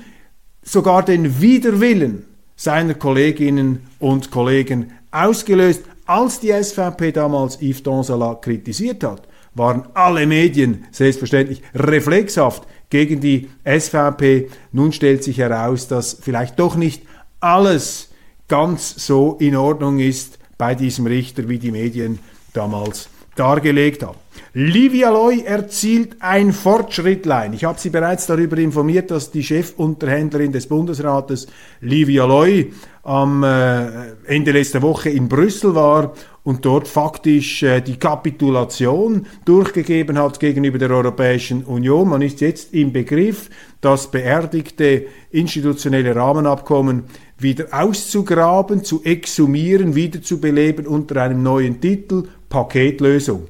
sogar 0.61 1.03
den 1.03 1.41
Widerwillen 1.41 2.25
seiner 2.55 2.93
Kolleginnen 2.93 3.87
und 3.99 4.31
Kollegen 4.31 4.91
ausgelöst. 5.11 5.83
Als 6.05 6.39
die 6.39 6.51
SVP 6.51 7.11
damals 7.11 7.61
Yves 7.61 7.83
Donsala 7.83 8.35
kritisiert 8.35 9.03
hat, 9.03 9.27
waren 9.53 9.83
alle 9.93 10.25
Medien 10.25 10.85
selbstverständlich 10.91 11.61
reflexhaft 11.75 12.63
gegen 12.89 13.19
die 13.19 13.49
SVP. 13.63 14.49
Nun 14.71 14.91
stellt 14.91 15.23
sich 15.23 15.37
heraus, 15.37 15.87
dass 15.87 16.17
vielleicht 16.19 16.59
doch 16.59 16.75
nicht 16.75 17.03
alles 17.39 18.09
ganz 18.47 19.05
so 19.05 19.37
in 19.39 19.55
Ordnung 19.55 19.99
ist 19.99 20.39
bei 20.57 20.75
diesem 20.75 21.05
Richter, 21.05 21.47
wie 21.47 21.59
die 21.59 21.71
Medien 21.71 22.19
damals 22.53 23.09
dargelegt 23.39 24.03
haben. 24.03 24.17
Livia 24.53 25.09
Loy 25.11 25.41
erzielt 25.41 26.17
ein 26.19 26.53
Fortschrittlein. 26.53 27.53
Ich 27.53 27.65
habe 27.65 27.79
Sie 27.79 27.91
bereits 27.91 28.25
darüber 28.25 28.57
informiert, 28.57 29.11
dass 29.11 29.31
die 29.31 29.43
Chefunterhändlerin 29.43 30.51
des 30.51 30.67
Bundesrates 30.67 31.47
Livia 31.81 32.25
Loy 32.25 32.71
am 33.03 33.43
äh, 33.43 34.11
Ende 34.25 34.51
letzter 34.51 34.81
Woche 34.81 35.09
in 35.09 35.29
Brüssel 35.29 35.75
war 35.75 36.13
und 36.43 36.65
dort 36.65 36.87
faktisch 36.87 37.63
äh, 37.63 37.79
die 37.81 37.97
Kapitulation 37.97 39.27
durchgegeben 39.45 40.17
hat 40.17 40.39
gegenüber 40.39 40.79
der 40.79 40.91
Europäischen 40.91 41.63
Union. 41.63 42.09
Man 42.09 42.23
ist 42.23 42.41
jetzt 42.41 42.73
im 42.73 42.91
Begriff, 42.91 43.49
das 43.81 44.09
beerdigte 44.09 45.05
institutionelle 45.31 46.15
Rahmenabkommen 46.15 47.03
wieder 47.37 47.67
auszugraben, 47.71 48.83
zu 48.83 49.03
exhumieren, 49.03 49.95
wiederzubeleben 49.95 50.85
unter 50.87 51.21
einem 51.21 51.43
neuen 51.43 51.79
Titel, 51.79 52.23
Paketlösung. 52.49 53.47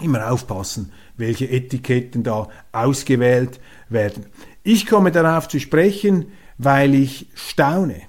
Immer 0.00 0.30
aufpassen, 0.30 0.92
welche 1.16 1.48
Etiketten 1.48 2.22
da 2.22 2.48
ausgewählt 2.72 3.60
werden. 3.88 4.26
Ich 4.62 4.86
komme 4.86 5.12
darauf 5.12 5.48
zu 5.48 5.60
sprechen, 5.60 6.26
weil 6.56 6.94
ich 6.94 7.26
staune, 7.34 8.02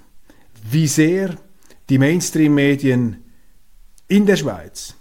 wie 0.69 0.87
sehr 0.87 1.35
die 1.89 1.97
Mainstream-Medien 1.97 3.23
in 4.07 4.25
der 4.25 4.35
Schweiz 4.35 4.95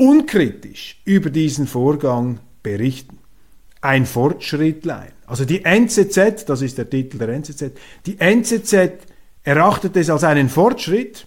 unkritisch 0.00 1.00
über 1.04 1.28
diesen 1.28 1.66
Vorgang 1.66 2.40
berichten. 2.62 3.18
Ein 3.82 4.06
Fortschrittlein. 4.06 5.12
Also 5.26 5.44
die 5.44 5.64
NZZ, 5.64 6.44
das 6.46 6.62
ist 6.62 6.78
der 6.78 6.88
Titel 6.88 7.18
der 7.18 7.28
NZZ, 7.28 7.72
die 8.06 8.18
NZZ 8.18 8.74
erachtet 9.42 9.96
es 9.96 10.10
als 10.10 10.24
einen 10.24 10.48
Fortschritt. 10.48 11.26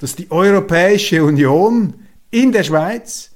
dass 0.00 0.16
die 0.16 0.30
Europäische 0.30 1.22
Union 1.22 1.94
in 2.30 2.52
der 2.52 2.64
Schweiz 2.64 3.30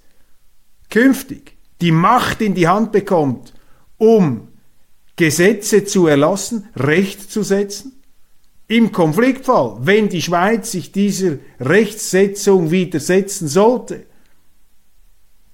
künftig 0.90 1.56
die 1.80 1.92
Macht 1.92 2.40
in 2.40 2.54
die 2.54 2.66
Hand 2.66 2.90
bekommt, 2.90 3.52
um 3.98 4.48
Gesetze 5.16 5.84
zu 5.84 6.06
erlassen, 6.06 6.68
Recht 6.74 7.30
zu 7.30 7.42
setzen. 7.42 8.00
Im 8.66 8.92
Konfliktfall, 8.92 9.76
wenn 9.82 10.08
die 10.08 10.22
Schweiz 10.22 10.72
sich 10.72 10.90
dieser 10.90 11.36
Rechtssetzung 11.60 12.70
widersetzen 12.70 13.46
sollte, 13.46 14.06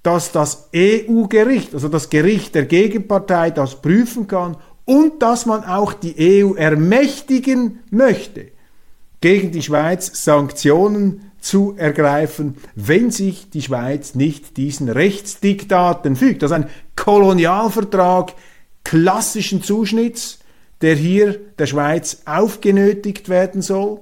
dass 0.03 0.31
das 0.31 0.69
EU-Gericht, 0.73 1.73
also 1.73 1.89
das 1.89 2.09
Gericht 2.09 2.55
der 2.55 2.65
Gegenpartei, 2.65 3.51
das 3.51 3.81
prüfen 3.81 4.27
kann 4.27 4.55
und 4.85 5.21
dass 5.21 5.45
man 5.45 5.65
auch 5.65 5.93
die 5.93 6.43
EU 6.43 6.53
ermächtigen 6.53 7.79
möchte, 7.89 8.50
gegen 9.21 9.51
die 9.51 9.61
Schweiz 9.61 10.23
Sanktionen 10.23 11.31
zu 11.39 11.75
ergreifen, 11.77 12.57
wenn 12.75 13.11
sich 13.11 13.49
die 13.49 13.61
Schweiz 13.61 14.15
nicht 14.15 14.57
diesen 14.57 14.89
Rechtsdiktaten 14.89 16.15
fügt. 16.15 16.43
Also 16.43 16.55
ein 16.55 16.69
Kolonialvertrag 16.95 18.33
klassischen 18.83 19.63
Zuschnitts, 19.63 20.39
der 20.81 20.95
hier 20.95 21.39
der 21.57 21.67
Schweiz 21.67 22.23
aufgenötigt 22.25 23.29
werden 23.29 23.61
soll. 23.61 23.99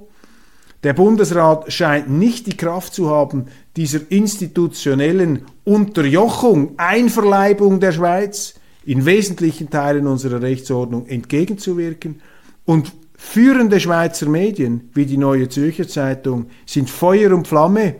Der 0.82 0.94
Bundesrat 0.94 1.70
scheint 1.70 2.08
nicht 2.08 2.46
die 2.46 2.56
Kraft 2.56 2.94
zu 2.94 3.10
haben, 3.10 3.46
dieser 3.76 4.00
institutionellen 4.10 5.44
Unterjochung, 5.64 6.78
Einverleibung 6.78 7.80
der 7.80 7.92
Schweiz 7.92 8.54
in 8.86 9.04
wesentlichen 9.04 9.68
Teilen 9.68 10.06
unserer 10.06 10.40
Rechtsordnung 10.40 11.06
entgegenzuwirken. 11.06 12.22
Und 12.64 12.92
führende 13.20 13.78
Schweizer 13.78 14.28
Medien 14.28 14.88
wie 14.94 15.04
die 15.04 15.18
Neue 15.18 15.48
Zürcher 15.50 15.86
Zeitung 15.86 16.46
sind 16.64 16.88
Feuer 16.88 17.32
und 17.32 17.46
Flamme 17.46 17.96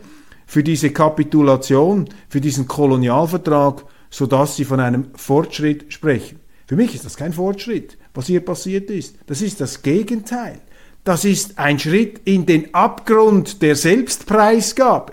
für 0.47 0.65
diese 0.65 0.91
Kapitulation, 0.91 2.09
für 2.29 2.41
diesen 2.41 2.67
Kolonialvertrag, 2.67 3.85
sodass 4.09 4.57
sie 4.57 4.65
von 4.65 4.81
einem 4.81 5.09
Fortschritt 5.15 5.93
sprechen. 5.93 6.41
Für 6.67 6.75
mich 6.75 6.95
ist 6.95 7.05
das 7.05 7.17
kein 7.17 7.35
Fortschritt, 7.35 7.99
was 8.15 8.27
hier 8.27 8.41
passiert 8.41 8.91
ist. 8.91 9.17
Das 9.27 9.43
ist 9.43 9.61
das 9.61 9.83
Gegenteil. 9.83 10.59
Das 11.05 11.25
ist 11.25 11.59
ein 11.59 11.79
Schritt 11.79 12.23
in 12.25 12.47
den 12.47 12.75
Abgrund 12.75 13.61
der 13.61 13.77
Selbstpreisgabe. 13.77 15.13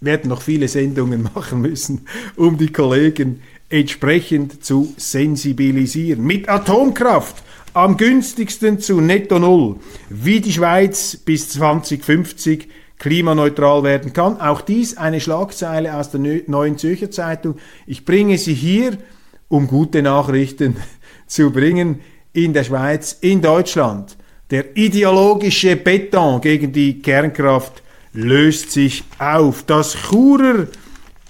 Wir 0.00 0.12
werden 0.12 0.28
noch 0.28 0.42
viele 0.42 0.66
Sendungen 0.68 1.22
machen 1.34 1.60
müssen, 1.60 2.06
um 2.36 2.58
die 2.58 2.72
Kollegen 2.72 3.40
entsprechend 3.70 4.64
zu 4.64 4.92
sensibilisieren. 4.96 6.24
Mit 6.24 6.48
Atomkraft 6.48 7.44
am 7.74 7.96
günstigsten 7.96 8.78
zu 8.78 9.00
Netto 9.00 9.38
Null, 9.38 9.76
wie 10.08 10.40
die 10.40 10.52
Schweiz 10.52 11.16
bis 11.16 11.50
2050 11.50 12.68
klimaneutral 12.98 13.82
werden 13.82 14.12
kann. 14.12 14.40
Auch 14.40 14.60
dies 14.60 14.96
eine 14.96 15.20
Schlagzeile 15.20 15.94
aus 15.94 16.10
der 16.10 16.20
Neuen 16.46 16.78
Zürcher 16.78 17.10
Zeitung. 17.10 17.56
Ich 17.86 18.04
bringe 18.04 18.38
sie 18.38 18.54
hier, 18.54 18.96
um 19.48 19.66
gute 19.66 20.02
Nachrichten 20.02 20.76
zu 21.26 21.50
bringen 21.50 22.00
in 22.32 22.52
der 22.52 22.64
Schweiz, 22.64 23.18
in 23.20 23.42
Deutschland 23.42 24.16
der 24.50 24.76
ideologische 24.76 25.74
Beton 25.74 26.40
gegen 26.40 26.72
die 26.72 27.00
Kernkraft 27.00 27.82
löst 28.12 28.70
sich 28.70 29.02
auf. 29.18 29.64
Das 29.64 29.94
Churer 29.94 30.68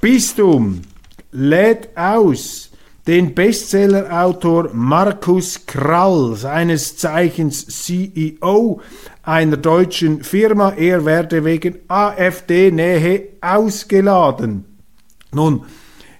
Bistum 0.00 0.82
lädt 1.32 1.96
aus 1.96 2.63
den 3.06 3.34
Bestsellerautor 3.34 4.70
Markus 4.72 5.66
Krall, 5.66 6.34
seines 6.36 6.96
Zeichens 6.96 7.66
CEO 7.66 8.80
einer 9.22 9.56
deutschen 9.56 10.22
Firma. 10.22 10.70
Er 10.70 11.04
werde 11.04 11.44
wegen 11.44 11.78
AfD-Nähe 11.88 13.28
ausgeladen. 13.40 14.64
Nun, 15.32 15.64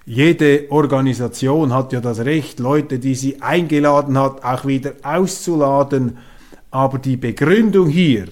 jede 0.05 0.67
Organisation 0.69 1.73
hat 1.73 1.91
ja 1.91 2.01
das 2.01 2.19
Recht, 2.19 2.59
Leute, 2.59 2.99
die 2.99 3.15
sie 3.15 3.41
eingeladen 3.41 4.19
hat, 4.19 4.43
auch 4.43 4.65
wieder 4.65 4.93
auszuladen 5.01 6.17
aber 6.75 6.99
die 6.99 7.15
Begründung 7.15 7.87
hier 7.87 8.25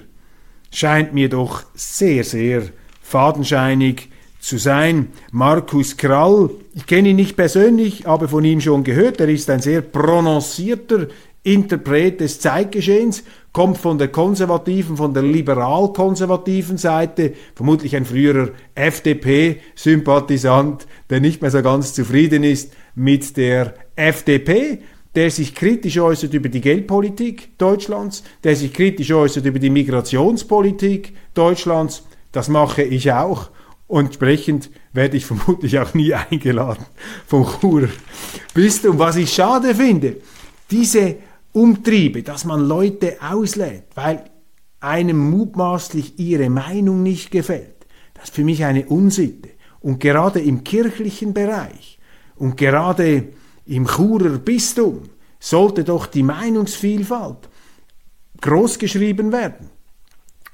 scheint 0.70 1.13
mir 1.13 1.30
doch 1.30 1.63
sehr, 1.76 2.26
sehr 2.26 2.63
fadenscheinig 3.02 4.10
zu 4.43 4.58
sein. 4.58 5.08
Markus 5.32 5.95
Krall, 5.95 6.49
ich 6.75 6.86
kenne 6.86 7.08
ihn 7.10 7.15
nicht 7.15 7.38
persönlich, 7.38 8.08
aber 8.08 8.27
von 8.27 8.43
ihm 8.43 8.60
schon 8.60 8.84
gehört, 8.84 9.21
er 9.21 9.29
ist 9.29 9.49
ein 9.49 9.62
sehr 9.62 9.79
prononcierter 9.82 11.08
Interpret 11.43 12.19
des 12.19 12.41
Zeitgeschehens, 12.41 13.23
kommt 13.53 13.77
von 13.77 13.97
der 13.97 14.10
konservativen, 14.10 14.97
von 14.97 15.13
der 15.13 15.23
liberal-konservativen 15.23 16.77
Seite, 16.77 17.32
vermutlich 17.56 17.95
ein 17.95 18.03
früherer 18.03 18.49
FDP-Sympathisant, 18.75 20.88
der 21.10 21.21
nicht 21.21 21.41
mehr 21.41 21.51
so 21.51 21.62
ganz 21.62 21.93
zufrieden 21.93 22.43
ist 22.43 22.73
mit 22.95 23.38
der 23.38 23.75
FDP, 23.95 24.79
der 25.15 25.32
sich 25.32 25.56
kritisch 25.56 25.99
äußert 25.99 26.34
über 26.34 26.49
die 26.49 26.62
Geldpolitik 26.62 27.58
Deutschlands, 27.58 28.25
der 28.43 28.58
sich 28.58 28.73
kritisch 28.73 29.13
äußert 29.13 29.45
über 29.45 29.60
die 29.60 29.69
Migrationspolitik 29.69 31.13
Deutschlands. 31.34 32.03
Das 32.34 32.49
mache 32.49 32.84
ich 32.84 33.13
auch. 33.13 33.49
Und 33.93 34.06
entsprechend 34.06 34.71
werde 34.91 35.17
ich 35.17 35.27
vermutlich 35.27 35.77
auch 35.77 35.93
nie 35.93 36.12
eingeladen 36.32 36.84
vom 37.27 37.45
Churer 37.45 37.89
Bistum. 38.56 38.97
Was 38.97 39.17
ich 39.17 39.32
schade 39.32 39.75
finde, 39.75 40.15
diese 40.71 41.17
Umtriebe, 41.51 42.23
dass 42.23 42.43
man 42.43 42.62
Leute 42.62 43.17
auslädt, 43.21 43.84
weil 43.93 44.23
einem 44.79 45.29
mutmaßlich 45.29 46.17
ihre 46.17 46.49
Meinung 46.49 47.03
nicht 47.03 47.29
gefällt, 47.29 47.86
das 48.15 48.23
ist 48.29 48.34
für 48.34 48.43
mich 48.43 48.65
eine 48.65 48.88
Unsitte. 48.88 49.49
Und 49.79 49.99
gerade 49.99 50.39
im 50.39 50.63
kirchlichen 50.63 51.36
Bereich 51.36 51.99
und 52.38 52.58
gerade 52.58 53.27
im 53.67 53.86
Churer 53.86 54.39
Bistum 54.39 55.03
sollte 55.39 55.84
doch 55.84 56.08
die 56.08 56.23
Meinungsvielfalt 56.23 57.47
großgeschrieben 58.41 59.32
werden. 59.32 59.69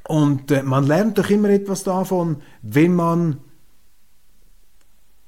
Und 0.10 0.50
äh, 0.50 0.64
man 0.64 0.88
lernt 0.88 1.20
doch 1.20 1.30
immer 1.30 1.50
etwas 1.50 1.84
davon, 1.84 2.38
wenn 2.64 2.96
man 2.96 3.38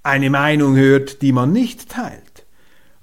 eine 0.02 0.32
Meinung 0.32 0.76
hört, 0.76 1.22
die 1.22 1.32
man 1.32 1.52
nicht 1.52 1.88
teilt. 1.88 2.48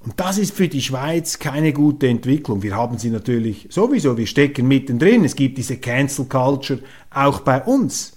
Und 0.00 0.18
das 0.18 0.38
ist 0.38 0.52
für 0.52 0.66
die 0.66 0.82
Schweiz 0.82 1.38
keine 1.38 1.72
gute 1.72 2.08
Entwicklung. 2.08 2.64
Wir 2.64 2.74
haben 2.74 2.98
sie 2.98 3.10
natürlich 3.10 3.68
sowieso, 3.70 4.16
wir 4.16 4.26
stecken 4.26 4.66
mittendrin. 4.66 5.24
Es 5.24 5.36
gibt 5.36 5.56
diese 5.56 5.76
Cancel 5.76 6.24
Culture 6.24 6.80
auch 7.14 7.42
bei 7.42 7.62
uns. 7.62 8.16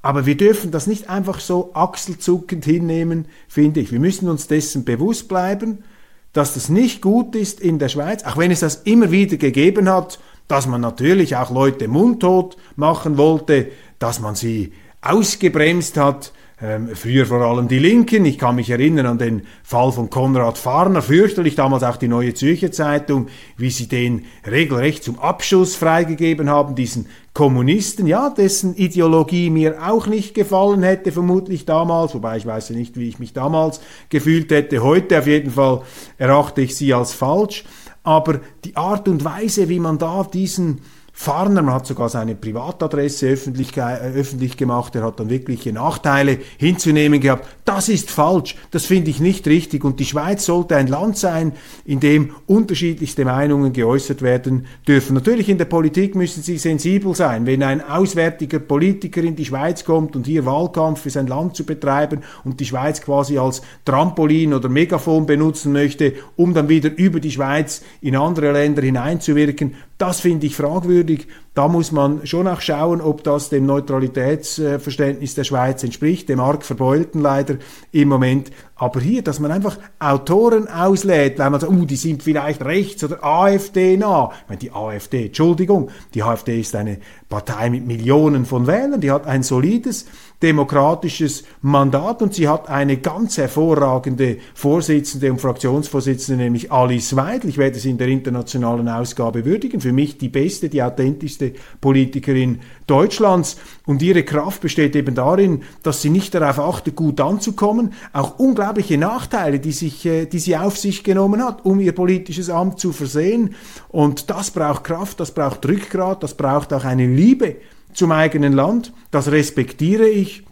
Aber 0.00 0.24
wir 0.24 0.38
dürfen 0.38 0.70
das 0.70 0.86
nicht 0.86 1.10
einfach 1.10 1.38
so 1.38 1.74
achselzuckend 1.74 2.64
hinnehmen, 2.64 3.26
finde 3.46 3.80
ich. 3.80 3.92
Wir 3.92 4.00
müssen 4.00 4.30
uns 4.30 4.46
dessen 4.46 4.86
bewusst 4.86 5.28
bleiben 5.28 5.84
dass 6.32 6.54
das 6.54 6.68
nicht 6.68 7.02
gut 7.02 7.34
ist 7.34 7.60
in 7.60 7.78
der 7.78 7.88
Schweiz, 7.88 8.24
auch 8.24 8.36
wenn 8.36 8.50
es 8.50 8.60
das 8.60 8.76
immer 8.84 9.10
wieder 9.10 9.36
gegeben 9.36 9.88
hat, 9.88 10.18
dass 10.48 10.66
man 10.66 10.80
natürlich 10.80 11.36
auch 11.36 11.50
Leute 11.50 11.88
mundtot 11.88 12.56
machen 12.76 13.16
wollte, 13.18 13.68
dass 13.98 14.20
man 14.20 14.34
sie 14.34 14.72
ausgebremst 15.00 15.96
hat, 15.96 16.32
ähm, 16.62 16.90
früher 16.94 17.26
vor 17.26 17.40
allem 17.40 17.66
die 17.66 17.80
Linken. 17.80 18.24
Ich 18.24 18.38
kann 18.38 18.54
mich 18.54 18.70
erinnern 18.70 19.06
an 19.06 19.18
den 19.18 19.42
Fall 19.64 19.90
von 19.90 20.10
Konrad 20.10 20.58
Farner, 20.58 21.02
fürchterlich 21.02 21.56
damals 21.56 21.82
auch 21.82 21.96
die 21.96 22.06
Neue 22.06 22.34
Zürcher 22.34 22.70
Zeitung, 22.70 23.26
wie 23.56 23.70
sie 23.70 23.88
den 23.88 24.26
regelrecht 24.48 25.02
zum 25.02 25.18
Abschuss 25.18 25.74
freigegeben 25.74 26.48
haben, 26.48 26.76
diesen 26.76 27.06
Kommunisten, 27.34 28.06
ja, 28.06 28.30
dessen 28.30 28.76
Ideologie 28.76 29.50
mir 29.50 29.88
auch 29.88 30.06
nicht 30.06 30.34
gefallen 30.34 30.84
hätte, 30.84 31.10
vermutlich 31.10 31.64
damals, 31.64 32.14
wobei 32.14 32.36
ich 32.36 32.46
weiß 32.46 32.68
ja 32.68 32.76
nicht, 32.76 32.96
wie 32.96 33.08
ich 33.08 33.18
mich 33.18 33.32
damals 33.32 33.80
gefühlt 34.08 34.52
hätte. 34.52 34.84
Heute 34.84 35.18
auf 35.18 35.26
jeden 35.26 35.50
Fall 35.50 35.82
erachte 36.16 36.60
ich 36.60 36.76
sie 36.76 36.94
als 36.94 37.12
falsch. 37.12 37.64
Aber 38.02 38.40
die 38.64 38.76
Art 38.76 39.08
und 39.08 39.24
Weise, 39.24 39.68
wie 39.68 39.80
man 39.80 39.98
da 39.98 40.24
diesen 40.24 40.80
Farner, 41.14 41.60
man 41.62 41.74
hat 41.74 41.86
sogar 41.86 42.08
seine 42.08 42.34
Privatadresse 42.34 43.28
öffentlich, 43.28 43.76
äh, 43.76 44.12
öffentlich 44.14 44.56
gemacht, 44.56 44.96
er 44.96 45.04
hat 45.04 45.20
dann 45.20 45.28
wirkliche 45.28 45.72
Nachteile 45.72 46.38
hinzunehmen 46.56 47.20
gehabt. 47.20 47.46
Das 47.66 47.90
ist 47.90 48.10
falsch, 48.10 48.56
das 48.70 48.86
finde 48.86 49.10
ich 49.10 49.20
nicht 49.20 49.46
richtig 49.46 49.84
und 49.84 50.00
die 50.00 50.06
Schweiz 50.06 50.46
sollte 50.46 50.74
ein 50.74 50.86
Land 50.86 51.18
sein, 51.18 51.52
in 51.84 52.00
dem 52.00 52.34
unterschiedlichste 52.46 53.26
Meinungen 53.26 53.74
geäußert 53.74 54.22
werden 54.22 54.66
dürfen. 54.88 55.14
Natürlich 55.14 55.50
in 55.50 55.58
der 55.58 55.66
Politik 55.66 56.14
müssen 56.14 56.42
sie 56.42 56.56
sensibel 56.56 57.14
sein. 57.14 57.44
Wenn 57.44 57.62
ein 57.62 57.82
auswärtiger 57.82 58.58
Politiker 58.58 59.22
in 59.22 59.36
die 59.36 59.44
Schweiz 59.44 59.84
kommt 59.84 60.16
und 60.16 60.26
hier 60.26 60.46
Wahlkampf 60.46 61.02
für 61.02 61.10
sein 61.10 61.26
Land 61.26 61.56
zu 61.56 61.64
betreiben 61.64 62.22
und 62.42 62.58
die 62.58 62.64
Schweiz 62.64 63.02
quasi 63.02 63.36
als 63.36 63.60
Trampolin 63.84 64.54
oder 64.54 64.70
Megafon 64.70 65.26
benutzen 65.26 65.72
möchte, 65.72 66.14
um 66.36 66.54
dann 66.54 66.70
wieder 66.70 66.90
über 66.96 67.20
die 67.20 67.30
Schweiz 67.30 67.82
in 68.00 68.16
andere 68.16 68.52
Länder 68.52 68.82
hineinzuwirken, 68.82 69.74
das 70.02 70.20
finde 70.20 70.46
ich 70.46 70.56
fragwürdig. 70.56 71.28
Da 71.54 71.68
muss 71.68 71.92
man 71.92 72.26
schon 72.26 72.48
auch 72.48 72.62
schauen, 72.62 73.02
ob 73.02 73.24
das 73.24 73.50
dem 73.50 73.66
Neutralitätsverständnis 73.66 75.34
der 75.34 75.44
Schweiz 75.44 75.84
entspricht, 75.84 76.30
dem 76.30 76.40
arg 76.40 76.64
verbeulten 76.64 77.20
leider 77.20 77.56
im 77.90 78.08
Moment. 78.08 78.50
Aber 78.74 79.00
hier, 79.00 79.22
dass 79.22 79.38
man 79.38 79.52
einfach 79.52 79.78
Autoren 79.98 80.66
auslädt, 80.66 81.38
weil 81.38 81.50
man 81.50 81.60
sagt, 81.60 81.72
uh, 81.72 81.84
die 81.84 81.96
sind 81.96 82.22
vielleicht 82.22 82.64
rechts 82.64 83.04
oder 83.04 83.22
AfD 83.22 83.98
nah. 83.98 84.32
Ich 84.32 84.48
meine, 84.48 84.58
die 84.58 84.72
AfD, 84.72 85.26
Entschuldigung, 85.26 85.90
die 86.14 86.22
AfD 86.22 86.58
ist 86.58 86.74
eine 86.74 86.98
Partei 87.28 87.68
mit 87.68 87.86
Millionen 87.86 88.46
von 88.46 88.66
Wählern, 88.66 89.00
die 89.00 89.10
hat 89.10 89.26
ein 89.26 89.42
solides 89.42 90.06
demokratisches 90.42 91.44
Mandat 91.60 92.22
und 92.22 92.34
sie 92.34 92.48
hat 92.48 92.68
eine 92.68 92.96
ganz 92.96 93.38
hervorragende 93.38 94.38
Vorsitzende 94.54 95.30
und 95.30 95.40
Fraktionsvorsitzende, 95.40 96.42
nämlich 96.42 96.72
Alice 96.72 97.14
Weidel. 97.14 97.50
Ich 97.50 97.58
werde 97.58 97.78
sie 97.78 97.90
in 97.90 97.98
der 97.98 98.08
internationalen 98.08 98.88
Ausgabe 98.88 99.44
würdigen. 99.44 99.80
Für 99.80 99.92
mich 99.92 100.18
die 100.18 100.28
beste, 100.28 100.68
die 100.68 100.82
authentischste 100.82 101.41
Politikerin 101.80 102.60
Deutschlands. 102.86 103.56
Und 103.86 104.02
ihre 104.02 104.22
Kraft 104.22 104.60
besteht 104.60 104.94
eben 104.96 105.14
darin, 105.14 105.62
dass 105.82 106.02
sie 106.02 106.10
nicht 106.10 106.34
darauf 106.34 106.58
achtet, 106.58 106.96
gut 106.96 107.20
anzukommen, 107.20 107.92
auch 108.12 108.38
unglaubliche 108.38 108.98
Nachteile, 108.98 109.58
die, 109.58 109.72
sich, 109.72 110.06
äh, 110.06 110.26
die 110.26 110.38
sie 110.38 110.56
auf 110.56 110.78
sich 110.78 111.04
genommen 111.04 111.42
hat, 111.42 111.64
um 111.64 111.80
ihr 111.80 111.92
politisches 111.92 112.50
Amt 112.50 112.78
zu 112.78 112.92
versehen. 112.92 113.54
Und 113.88 114.30
das 114.30 114.50
braucht 114.50 114.84
Kraft, 114.84 115.20
das 115.20 115.32
braucht 115.32 115.66
Rückgrat, 115.66 116.22
das 116.22 116.34
braucht 116.34 116.72
auch 116.72 116.84
eine 116.84 117.06
Liebe 117.06 117.56
zum 117.92 118.12
eigenen 118.12 118.52
Land. 118.52 118.92
Das 119.10 119.30
respektiere 119.30 120.08
ich. 120.08 120.44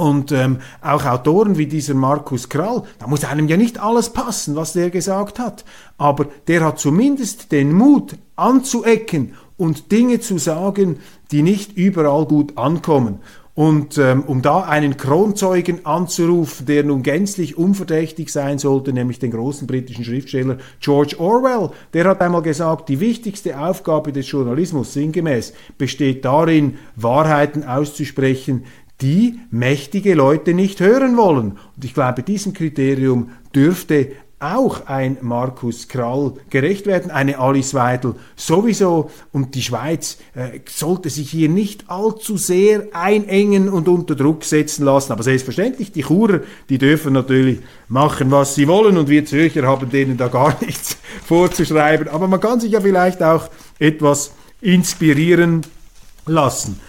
Und 0.00 0.32
ähm, 0.32 0.60
auch 0.80 1.04
Autoren 1.04 1.58
wie 1.58 1.66
dieser 1.66 1.92
Markus 1.92 2.48
Krall, 2.48 2.84
da 2.98 3.06
muss 3.06 3.24
einem 3.24 3.48
ja 3.48 3.58
nicht 3.58 3.78
alles 3.78 4.10
passen, 4.14 4.56
was 4.56 4.72
der 4.72 4.88
gesagt 4.88 5.38
hat, 5.38 5.66
aber 5.98 6.26
der 6.48 6.64
hat 6.64 6.78
zumindest 6.78 7.52
den 7.52 7.74
Mut 7.74 8.16
anzuecken 8.34 9.34
und 9.60 9.92
Dinge 9.92 10.20
zu 10.20 10.38
sagen, 10.38 10.96
die 11.30 11.42
nicht 11.42 11.76
überall 11.76 12.24
gut 12.24 12.56
ankommen. 12.56 13.18
Und 13.54 13.98
ähm, 13.98 14.22
um 14.22 14.40
da 14.40 14.60
einen 14.60 14.96
Kronzeugen 14.96 15.84
anzurufen, 15.84 16.64
der 16.64 16.82
nun 16.82 17.02
gänzlich 17.02 17.58
unverdächtig 17.58 18.32
sein 18.32 18.58
sollte, 18.58 18.94
nämlich 18.94 19.18
den 19.18 19.32
großen 19.32 19.66
britischen 19.66 20.02
Schriftsteller 20.02 20.56
George 20.80 21.16
Orwell, 21.18 21.68
der 21.92 22.06
hat 22.06 22.22
einmal 22.22 22.40
gesagt, 22.40 22.88
die 22.88 23.00
wichtigste 23.00 23.60
Aufgabe 23.60 24.12
des 24.12 24.30
Journalismus 24.30 24.94
sinngemäß 24.94 25.52
besteht 25.76 26.24
darin, 26.24 26.78
Wahrheiten 26.96 27.62
auszusprechen, 27.62 28.64
die 29.02 29.40
mächtige 29.50 30.14
Leute 30.14 30.54
nicht 30.54 30.80
hören 30.80 31.18
wollen. 31.18 31.58
Und 31.76 31.84
ich 31.84 31.92
glaube, 31.92 32.22
diesem 32.22 32.54
Kriterium 32.54 33.28
dürfte 33.54 34.12
auch 34.40 34.86
ein 34.86 35.18
Markus 35.20 35.86
Krall 35.86 36.32
gerecht 36.48 36.86
werden, 36.86 37.10
eine 37.10 37.38
Alice 37.38 37.74
Weidel 37.74 38.14
sowieso. 38.36 39.10
Und 39.32 39.54
die 39.54 39.62
Schweiz 39.62 40.16
äh, 40.34 40.60
sollte 40.66 41.10
sich 41.10 41.30
hier 41.30 41.50
nicht 41.50 41.84
allzu 41.88 42.38
sehr 42.38 42.84
einengen 42.92 43.68
und 43.68 43.86
unter 43.86 44.16
Druck 44.16 44.44
setzen 44.44 44.86
lassen, 44.86 45.12
aber 45.12 45.22
selbstverständlich, 45.22 45.92
die 45.92 46.02
Churer, 46.02 46.40
die 46.70 46.78
dürfen 46.78 47.12
natürlich 47.12 47.60
machen, 47.88 48.30
was 48.30 48.54
sie 48.54 48.66
wollen. 48.66 48.96
Und 48.96 49.08
wir 49.08 49.26
Zürcher 49.26 49.66
haben 49.66 49.90
denen 49.90 50.16
da 50.16 50.28
gar 50.28 50.56
nichts 50.64 50.96
vorzuschreiben, 51.26 52.08
aber 52.08 52.26
man 52.26 52.40
kann 52.40 52.60
sich 52.60 52.72
ja 52.72 52.80
vielleicht 52.80 53.22
auch 53.22 53.50
etwas 53.78 54.32
inspirieren 54.62 55.62
lassen. 56.26 56.80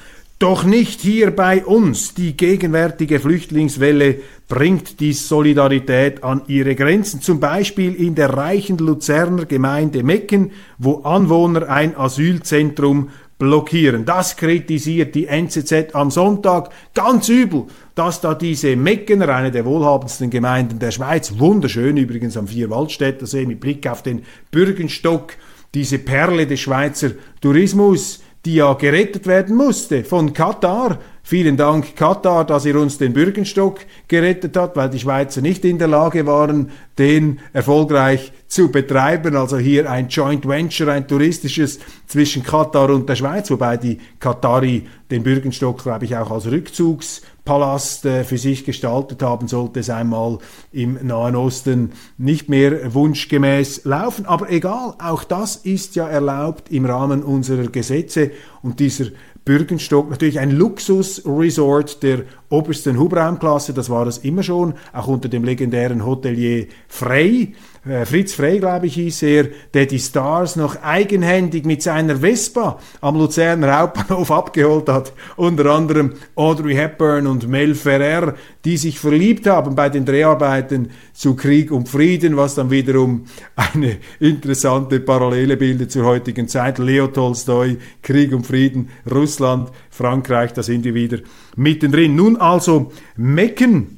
Doch 0.42 0.64
nicht 0.64 1.02
hier 1.02 1.30
bei 1.30 1.64
uns. 1.64 2.16
Die 2.16 2.36
gegenwärtige 2.36 3.20
Flüchtlingswelle 3.20 4.22
bringt 4.48 5.00
die 5.00 5.14
Solidarität 5.14 6.24
an 6.24 6.42
ihre 6.48 6.74
Grenzen. 6.74 7.22
Zum 7.22 7.40
Beispiel 7.40 7.94
in 7.94 8.16
der 8.16 8.32
reichen 8.32 8.80
Luzerner 8.80 9.46
Gemeinde 9.46 10.02
Mecken, 10.02 10.50
wo 10.80 11.04
Anwohner 11.04 11.70
ein 11.70 11.96
Asylzentrum 11.96 13.10
blockieren. 13.38 14.04
Das 14.04 14.36
kritisiert 14.36 15.14
die 15.14 15.28
NZZ 15.28 15.94
am 15.94 16.10
Sonntag 16.10 16.72
ganz 16.96 17.30
übel, 17.30 17.66
dass 17.94 18.20
da 18.20 18.34
diese 18.34 18.76
Meckener, 18.76 19.30
eine 19.30 19.52
der 19.52 19.66
wohlhabendsten 19.66 20.32
Gemeinden 20.32 20.80
der 20.80 20.90
Schweiz, 20.90 21.38
wunderschön 21.38 21.98
übrigens 21.98 22.36
am 22.36 22.48
Vierwaldstätter 22.48 23.28
See 23.28 23.46
mit 23.46 23.60
Blick 23.60 23.88
auf 23.88 24.02
den 24.02 24.24
Bürgenstock, 24.50 25.34
diese 25.76 26.00
Perle 26.00 26.48
des 26.48 26.62
Schweizer 26.62 27.12
Tourismus, 27.42 28.22
die 28.46 28.56
ja 28.56 28.74
gerettet 28.74 29.28
werden 29.28 29.56
musste 29.56 30.04
von 30.04 30.34
Katar. 30.34 31.00
Vielen 31.24 31.56
Dank 31.56 31.96
Katar, 31.96 32.46
dass 32.46 32.66
ihr 32.66 32.76
uns 32.76 32.98
den 32.98 33.14
Bürgenstock 33.14 33.82
gerettet 34.08 34.58
hat, 34.58 34.76
weil 34.76 34.90
die 34.90 35.00
Schweizer 35.00 35.42
nicht 35.42 35.64
in 35.64 35.78
der 35.78 35.88
Lage 35.88 36.26
waren, 36.26 36.72
den 36.98 37.40
erfolgreich 37.54 38.32
zu 38.48 38.72
betreiben. 38.72 39.36
Also 39.36 39.60
hier 39.60 39.90
ein 39.90 40.10
Joint 40.10 40.48
Venture, 40.48 40.92
ein 40.92 41.08
touristisches 41.08 41.80
zwischen 42.08 42.42
Katar 42.44 42.90
und 42.90 43.08
der 43.08 43.16
Schweiz, 43.16 43.52
wobei 43.52 43.78
die 43.78 44.00
Katari 44.20 44.88
den 45.12 45.22
Bürgenstock, 45.22 45.84
glaube 45.84 46.06
ich, 46.06 46.18
auch 46.18 46.32
als 46.32 46.48
Rückzugspalast 46.48 47.31
äh, 47.46 48.24
für 48.24 48.38
sich 48.38 48.66
gestaltet 48.66 49.24
haben, 49.24 49.48
sollte 49.48 49.80
es 49.80 49.90
einmal 49.90 50.38
im 50.72 51.00
Nahen 51.06 51.36
Osten 51.36 51.92
nicht 52.18 52.50
mehr 52.50 52.94
wunschgemäß 52.94 53.86
laufen. 53.86 54.26
Aber 54.26 54.50
egal, 54.50 54.96
auch 55.00 55.24
das 55.24 55.56
ist 55.56 55.96
ja 55.96 56.08
erlaubt 56.08 56.72
im 56.72 56.86
Rahmen 56.86 57.24
unserer 57.24 57.68
Gesetze 57.68 58.32
und 58.62 58.80
dieser 58.80 59.08
Bürgenstock 59.44 60.10
natürlich 60.12 60.40
ein 60.40 60.52
Luxusresort 60.52 62.04
der 62.04 62.26
obersten 62.50 63.00
Hubraumklasse, 63.00 63.74
das 63.74 63.90
war 63.90 64.06
es 64.06 64.20
immer 64.20 64.44
schon, 64.44 64.76
auch 64.94 65.08
unter 65.08 65.30
dem 65.30 65.44
legendären 65.44 66.06
Hotelier 66.06 66.68
Frey. 66.88 67.56
Äh, 67.84 68.06
Fritz 68.06 68.34
Frey, 68.34 68.60
glaube 68.60 68.86
ich, 68.86 68.94
hieß 68.94 69.24
er, 69.24 69.48
der 69.74 69.88
die 69.88 69.98
Stars 69.98 70.56
noch 70.56 70.84
eigenhändig 70.84 71.66
mit 71.66 71.82
seiner 71.82 72.18
Vespa 72.18 72.80
am 73.02 73.16
Luzerner 73.16 73.80
Hauptbahnhof 73.80 74.30
abgeholt 74.30 74.88
hat. 74.88 75.14
Unter 75.36 75.66
anderem 75.66 76.14
Audrey 76.36 76.76
Hepburn 76.76 77.26
und 77.26 77.48
Mel 77.48 77.74
Ferrer, 77.74 78.36
die 78.66 78.78
sich 78.78 79.00
verliebt 79.00 79.48
haben 79.48 79.74
bei 79.74 79.90
den 79.90 80.06
Dreharbeiten 80.06 80.92
zu 81.14 81.36
Krieg 81.36 81.72
und 81.72 81.90
Frieden, 81.90 82.38
was 82.38 82.54
dann 82.54 82.70
wiederum 82.70 83.26
eine 83.56 83.98
interessante 84.20 85.00
Parallele 85.00 85.58
bildet 85.58 85.92
zur 85.92 86.06
heutigen 86.06 86.48
Zeit. 86.48 86.78
Leo 86.78 87.08
Tolstoi, 87.08 87.78
Krieg 88.04 88.32
und 88.32 88.46
Frieden, 88.46 88.90
Russland, 89.10 89.72
Frankreich, 89.90 90.54
da 90.54 90.62
sind 90.62 90.84
wir 90.84 90.94
wieder 90.94 91.18
mittendrin. 91.56 92.16
Nun 92.16 92.38
also 92.38 92.92
Mecken, 93.16 93.98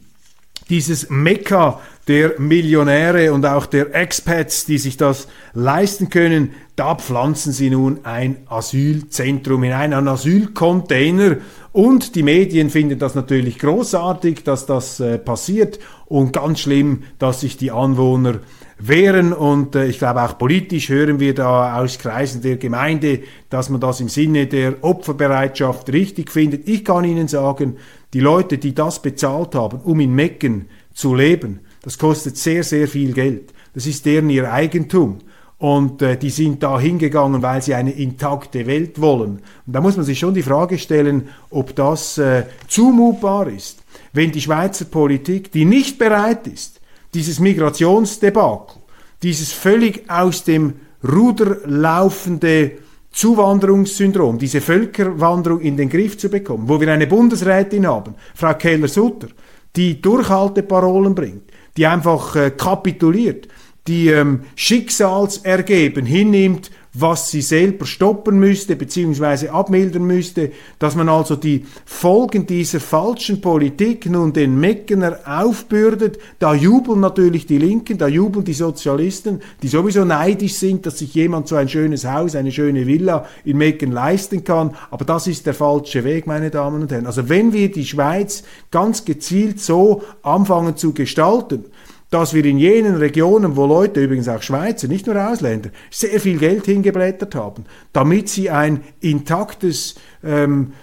dieses 0.69 1.09
Mekka 1.09 1.81
der 2.07 2.39
Millionäre 2.39 3.31
und 3.31 3.45
auch 3.45 3.65
der 3.65 3.95
Expats, 3.95 4.65
die 4.65 4.77
sich 4.77 4.97
das 4.97 5.27
leisten 5.53 6.09
können, 6.09 6.51
da 6.75 6.95
pflanzen 6.95 7.53
sie 7.53 7.69
nun 7.69 7.99
ein 8.03 8.37
Asylzentrum 8.47 9.63
in 9.63 9.73
einen 9.73 10.07
Asylcontainer. 10.07 11.37
Und 11.71 12.15
die 12.15 12.23
Medien 12.23 12.69
finden 12.69 12.99
das 12.99 13.15
natürlich 13.15 13.57
großartig, 13.59 14.43
dass 14.43 14.65
das 14.65 14.99
äh, 14.99 15.17
passiert. 15.17 15.79
Und 16.05 16.33
ganz 16.33 16.59
schlimm, 16.59 17.03
dass 17.19 17.41
sich 17.41 17.57
die 17.57 17.71
Anwohner 17.71 18.39
wehren. 18.79 19.33
Und 19.33 19.75
äh, 19.75 19.85
ich 19.85 19.99
glaube 19.99 20.23
auch 20.23 20.37
politisch 20.37 20.89
hören 20.89 21.19
wir 21.19 21.33
da 21.33 21.79
aus 21.79 21.99
Kreisen 21.99 22.41
der 22.41 22.57
Gemeinde, 22.57 23.21
dass 23.49 23.69
man 23.69 23.79
das 23.79 24.01
im 24.01 24.09
Sinne 24.09 24.47
der 24.47 24.83
Opferbereitschaft 24.83 25.91
richtig 25.91 26.31
findet. 26.31 26.67
Ich 26.67 26.83
kann 26.83 27.05
Ihnen 27.05 27.27
sagen, 27.27 27.77
die 28.13 28.19
Leute, 28.19 28.57
die 28.57 28.75
das 28.75 29.01
bezahlt 29.01 29.55
haben, 29.55 29.79
um 29.79 29.99
in 29.99 30.13
Mecken 30.13 30.67
zu 30.93 31.15
leben, 31.15 31.61
das 31.83 31.97
kostet 31.97 32.37
sehr, 32.37 32.63
sehr 32.63 32.87
viel 32.87 33.13
Geld. 33.13 33.53
Das 33.73 33.85
ist 33.85 34.05
deren 34.05 34.29
ihr 34.29 34.51
Eigentum. 34.51 35.19
Und 35.59 36.01
äh, 36.01 36.17
die 36.17 36.29
sind 36.29 36.63
da 36.63 36.79
hingegangen, 36.79 37.41
weil 37.41 37.61
sie 37.61 37.73
eine 37.73 37.91
intakte 37.91 38.65
Welt 38.65 38.99
wollen. 38.99 39.41
Und 39.65 39.73
da 39.73 39.79
muss 39.79 39.95
man 39.95 40.05
sich 40.05 40.19
schon 40.19 40.33
die 40.33 40.41
Frage 40.41 40.77
stellen, 40.77 41.29
ob 41.51 41.75
das 41.75 42.17
äh, 42.17 42.43
zumutbar 42.67 43.47
ist, 43.47 43.83
wenn 44.11 44.31
die 44.31 44.41
Schweizer 44.41 44.85
Politik, 44.85 45.51
die 45.51 45.65
nicht 45.65 45.99
bereit 45.99 46.47
ist, 46.47 46.81
dieses 47.13 47.39
Migrationsdebakel, 47.39 48.81
dieses 49.21 49.51
völlig 49.53 50.09
aus 50.09 50.43
dem 50.43 50.73
Ruder 51.03 51.57
laufende 51.65 52.71
Zuwanderungssyndrom, 53.11 54.39
diese 54.39 54.59
Völkerwanderung 54.59 55.61
in 55.61 55.77
den 55.77 55.89
Griff 55.89 56.17
zu 56.17 56.29
bekommen, 56.29 56.67
wo 56.67 56.79
wir 56.81 56.91
eine 56.91 57.07
Bundesrätin 57.07 57.85
haben, 57.87 58.15
Frau 58.35 58.53
Keller-Sutter, 58.53 59.27
die 59.75 60.01
Durchhalteparolen 60.01 61.13
bringt, 61.13 61.52
die 61.77 61.88
einfach 61.88 62.36
äh, 62.36 62.51
kapituliert, 62.51 63.47
die 63.88 64.09
ähm, 64.09 64.41
Schicksalsergeben 64.55 66.05
hinnimmt 66.05 66.71
was 66.93 67.32
sie 67.32 67.41
selber 67.41 67.88
stoppen 67.88 68.38
müsste 68.38 68.75
bzw. 68.75 69.49
abmildern 69.49 70.06
müsste, 70.06 70.51
dass 70.77 70.95
man 70.95 71.10
also 71.10 71.36
die 71.36 71.65
Folgen 71.86 72.45
dieser 72.45 72.79
falschen 72.79 73.41
Politik 73.41 74.06
nun 74.06 74.32
den 74.32 74.60
Meckener 74.60 75.19
aufbürdet. 75.25 76.19
Da 76.38 76.53
jubeln 76.53 76.99
natürlich 76.99 77.47
die 77.47 77.58
Linken, 77.58 77.97
da 77.97 78.08
jubeln 78.08 78.45
die 78.45 78.53
Sozialisten, 78.53 79.41
die 79.63 79.69
sowieso 79.69 80.06
neidisch 80.06 80.53
sind, 80.53 80.86
dass 80.86 80.99
sich 80.99 81.15
jemand 81.15 81.47
so 81.47 81.56
ein 81.56 81.67
schönes 81.67 82.06
Haus, 82.06 82.36
eine 82.36 82.51
schöne 82.51 82.86
Villa 82.86 83.25
in 83.43 83.58
Mecken 83.58 83.91
leisten 83.91 84.43
kann. 84.43 84.75
Aber 84.91 85.03
das 85.03 85.25
ist 85.25 85.47
der 85.47 85.56
falsche 85.56 86.03
Weg, 86.03 86.27
meine 86.27 86.51
Damen 86.51 86.84
und 86.84 86.91
Herren. 86.91 87.08
Also 87.08 87.27
wenn 87.27 87.53
wir 87.53 87.71
die 87.71 87.86
Schweiz 87.86 88.43
ganz 88.69 89.03
gezielt 89.03 89.60
so 89.60 90.03
anfangen 90.21 90.77
zu 90.77 90.93
gestalten, 90.93 91.65
dass 92.13 92.36
wir 92.36 92.45
in 92.45 92.60
jenen 92.60 92.97
Regionen, 92.97 93.56
wo 93.56 93.65
Leute, 93.65 94.04
übrigens 94.04 94.30
auch 94.30 94.43
Schweizer, 94.43 94.88
nicht 94.88 95.08
nur 95.08 95.15
Ausländer, 95.15 95.71
sehr 95.89 96.19
viel 96.19 96.38
Geld 96.38 96.65
hingeblättert 96.65 97.34
haben, 97.34 97.65
damit 97.91 98.30
sie 98.30 98.52
ein 98.52 98.82
intaktes 98.99 99.95
ähm, 100.23 100.73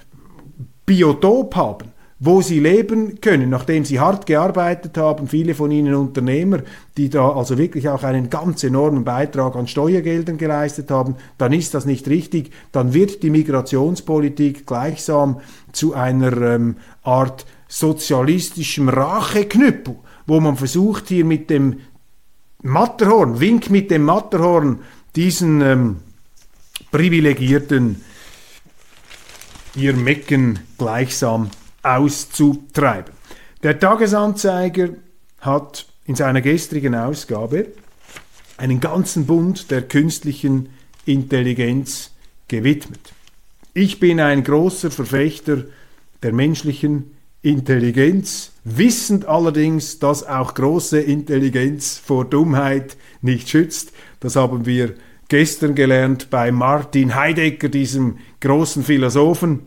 Biotop 0.84 1.54
haben, 1.54 1.92
wo 2.18 2.42
sie 2.42 2.58
leben 2.58 3.20
können, 3.20 3.48
nachdem 3.48 3.84
sie 3.84 4.00
hart 4.00 4.26
gearbeitet 4.26 4.98
haben, 4.98 5.28
viele 5.28 5.54
von 5.54 5.70
ihnen 5.70 5.94
Unternehmer, 5.94 6.62
die 6.96 7.08
da 7.08 7.30
also 7.30 7.56
wirklich 7.58 7.88
auch 7.88 8.02
einen 8.02 8.28
ganz 8.28 8.64
enormen 8.64 9.04
Beitrag 9.04 9.54
an 9.54 9.68
Steuergeldern 9.68 10.36
geleistet 10.36 10.90
haben, 10.90 11.14
dann 11.38 11.52
ist 11.52 11.74
das 11.74 11.86
nicht 11.86 12.08
richtig, 12.08 12.50
dann 12.72 12.92
wird 12.92 13.22
die 13.22 13.30
Migrationspolitik 13.30 14.66
gleichsam 14.66 15.40
zu 15.70 15.94
einer 15.94 16.36
ähm, 16.42 16.76
Art 17.04 17.46
sozialistischem 17.68 18.88
Racheknüppel 18.88 19.94
wo 20.30 20.38
man 20.38 20.56
versucht 20.56 21.08
hier 21.08 21.24
mit 21.24 21.50
dem 21.50 21.80
Matterhorn, 22.62 23.40
Wink 23.40 23.68
mit 23.68 23.90
dem 23.90 24.04
Matterhorn, 24.04 24.78
diesen 25.16 25.60
ähm, 25.60 25.96
Privilegierten 26.92 28.04
ihr 29.74 29.92
Mecken 29.94 30.60
gleichsam 30.78 31.50
auszutreiben. 31.82 33.12
Der 33.64 33.80
Tagesanzeiger 33.80 34.90
hat 35.40 35.86
in 36.04 36.14
seiner 36.14 36.42
gestrigen 36.42 36.94
Ausgabe 36.94 37.66
einen 38.56 38.78
ganzen 38.78 39.26
Bund 39.26 39.72
der 39.72 39.82
künstlichen 39.82 40.68
Intelligenz 41.06 42.12
gewidmet. 42.46 43.12
Ich 43.74 43.98
bin 43.98 44.20
ein 44.20 44.44
großer 44.44 44.92
Verfechter 44.92 45.64
der 46.22 46.32
menschlichen 46.32 47.16
Intelligenz, 47.42 48.49
wissend 48.64 49.26
allerdings, 49.26 49.98
dass 49.98 50.26
auch 50.26 50.54
große 50.54 51.00
Intelligenz 51.00 52.00
vor 52.04 52.24
Dummheit 52.24 52.96
nicht 53.22 53.48
schützt. 53.48 53.92
Das 54.20 54.36
haben 54.36 54.66
wir 54.66 54.94
gestern 55.28 55.74
gelernt 55.74 56.28
bei 56.30 56.52
Martin 56.52 57.14
Heidegger, 57.14 57.68
diesem 57.68 58.18
großen 58.40 58.82
Philosophen, 58.82 59.60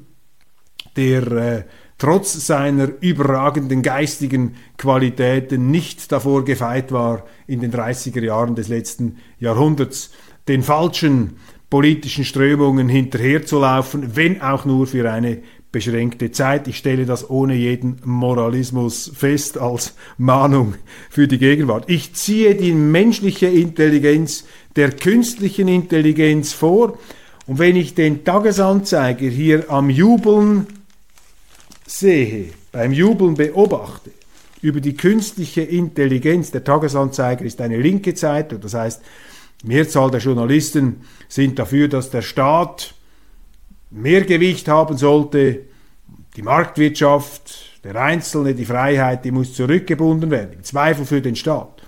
der 0.96 1.32
äh, 1.32 1.64
trotz 1.98 2.46
seiner 2.46 2.90
überragenden 3.00 3.82
geistigen 3.82 4.56
Qualitäten 4.78 5.72
nicht 5.72 6.12
davor 6.12 6.44
gefeit 6.44 6.92
war, 6.92 7.26
in 7.48 7.62
den 7.62 7.72
30er 7.72 8.22
Jahren 8.22 8.56
des 8.56 8.68
letzten 8.68 9.18
Jahrhunderts 9.40 10.12
den 10.48 10.64
falschen 10.64 11.38
politischen 11.70 12.26
Strömungen 12.26 12.90
hinterherzulaufen, 12.90 14.16
wenn 14.16 14.42
auch 14.42 14.66
nur 14.66 14.86
für 14.86 15.10
eine 15.10 15.42
beschränkte 15.74 16.32
Zeit. 16.32 16.70
Ich 16.70 16.78
stelle 16.78 17.06
das 17.06 17.30
ohne 17.30 17.56
jeden 17.56 17.98
Moralismus 18.06 19.12
fest 19.14 19.58
als 19.58 19.96
Mahnung 20.18 20.76
für 21.10 21.28
die 21.28 21.40
Gegenwart. 21.40 21.90
Ich 21.90 22.14
ziehe 22.14 22.56
die 22.56 22.72
menschliche 22.72 23.48
Intelligenz 23.48 24.46
der 24.78 24.92
künstlichen 24.92 25.68
Intelligenz 25.68 26.54
vor 26.54 26.98
und 27.48 27.60
wenn 27.60 27.76
ich 27.76 27.96
den 27.96 28.24
Tagesanzeiger 28.24 29.28
hier 29.28 29.70
am 29.70 29.90
Jubeln 29.90 30.68
sehe, 31.86 32.52
beim 32.72 32.94
Jubeln 32.94 33.34
beobachte, 33.34 34.12
über 34.62 34.80
die 34.80 34.96
künstliche 34.96 35.62
Intelligenz, 35.62 36.52
der 36.52 36.64
Tagesanzeiger 36.64 37.44
ist 37.44 37.60
eine 37.60 37.82
linke 37.82 38.14
Zeitung, 38.14 38.62
das 38.62 38.76
heißt, 38.76 39.02
Mehrzahl 39.64 40.12
der 40.12 40.20
Journalisten 40.20 41.02
sind 41.28 41.58
dafür, 41.58 41.88
dass 41.88 42.12
der 42.12 42.22
Staat 42.22 42.94
mehr 43.94 44.22
Gewicht 44.22 44.68
haben 44.68 44.98
sollte. 44.98 45.62
Die 46.36 46.42
Marktwirtschaft, 46.42 47.82
der 47.84 47.96
Einzelne, 47.96 48.56
die 48.56 48.66
Freiheit, 48.66 49.24
die 49.24 49.32
muss 49.32 49.54
zurückgebunden 49.54 50.32
werden. 50.32 50.54
Im 50.54 50.64
Zweifel 50.64 51.06
für 51.06 51.22
den 51.22 51.36
Staat. 51.36 51.84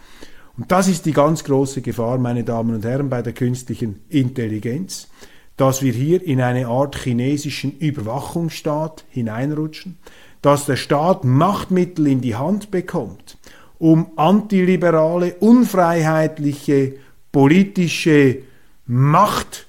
Und 0.58 0.72
das 0.72 0.88
ist 0.88 1.06
die 1.06 1.12
ganz 1.12 1.44
große 1.44 1.82
Gefahr, 1.82 2.18
meine 2.18 2.44
Damen 2.44 2.76
und 2.76 2.86
Herren, 2.86 3.10
bei 3.10 3.22
der 3.22 3.34
künstlichen 3.34 4.02
Intelligenz, 4.10 5.10
dass 5.58 5.82
wir 5.82 5.92
hier 5.92 6.24
in 6.24 6.42
eine 6.42 6.68
Art 6.68 6.96
chinesischen 6.96 7.78
Überwachungsstaat 7.78 9.04
hineinrutschen, 9.10 9.98
dass 10.42 10.66
der 10.66 10.76
Staat 10.76 11.24
Machtmittel 11.26 12.08
in 12.08 12.22
die 12.22 12.36
Hand 12.36 12.72
bekommt, 12.72 13.38
um 13.80 14.12
antiliberale, 14.16 15.36
unfreiheitliche, 15.40 16.94
politische 17.32 18.38
Macht 18.86 19.68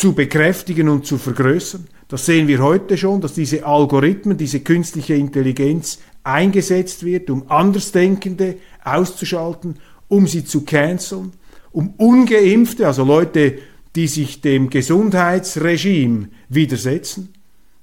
zu 0.00 0.14
bekräftigen 0.14 0.88
und 0.88 1.04
zu 1.04 1.18
vergrößern. 1.18 1.86
Das 2.08 2.24
sehen 2.24 2.48
wir 2.48 2.60
heute 2.60 2.96
schon, 2.96 3.20
dass 3.20 3.34
diese 3.34 3.66
Algorithmen, 3.66 4.38
diese 4.38 4.60
künstliche 4.60 5.12
Intelligenz 5.12 5.98
eingesetzt 6.24 7.04
wird, 7.04 7.28
um 7.28 7.50
Andersdenkende 7.50 8.56
auszuschalten, 8.82 9.76
um 10.08 10.26
sie 10.26 10.42
zu 10.46 10.64
canceln, 10.64 11.32
um 11.70 11.92
ungeimpfte, 11.98 12.86
also 12.86 13.04
Leute, 13.04 13.58
die 13.94 14.06
sich 14.06 14.40
dem 14.40 14.70
Gesundheitsregime 14.70 16.30
widersetzen, 16.48 17.34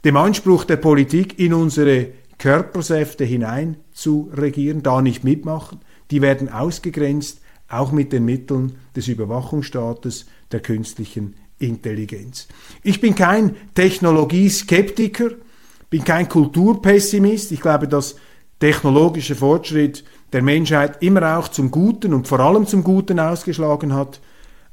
dem 0.03 0.17
Anspruch 0.17 0.63
der 0.63 0.77
Politik 0.77 1.37
in 1.37 1.53
unsere 1.53 2.07
Körpersäfte 2.39 3.25
hinein 3.25 3.77
zu 3.93 4.31
regieren, 4.35 4.81
da 4.81 5.03
nicht 5.03 5.23
mitmachen, 5.23 5.81
die 6.09 6.23
werden 6.23 6.49
ausgegrenzt, 6.49 7.41
auch 7.69 7.91
mit 7.91 8.11
den 8.11 8.25
Mitteln 8.25 8.77
des 8.95 9.07
Überwachungsstaates 9.07 10.25
der 10.51 10.61
künstlichen 10.61 11.35
Intelligenz. 11.59 12.47
Ich 12.83 13.01
bin 13.01 13.15
kein 13.15 13.55
Technologieskeptiker, 13.73 15.31
bin 15.89 16.03
kein 16.03 16.29
Kulturpessimist. 16.29 17.51
Ich 17.51 17.61
glaube, 17.61 17.87
dass 17.87 18.15
technologischer 18.59 19.35
Fortschritt 19.35 20.03
der 20.33 20.41
Menschheit 20.41 21.01
immer 21.01 21.37
auch 21.37 21.47
zum 21.47 21.71
Guten 21.71 22.13
und 22.13 22.27
vor 22.27 22.39
allem 22.39 22.67
zum 22.67 22.83
Guten 22.83 23.19
ausgeschlagen 23.19 23.93
hat. 23.93 24.19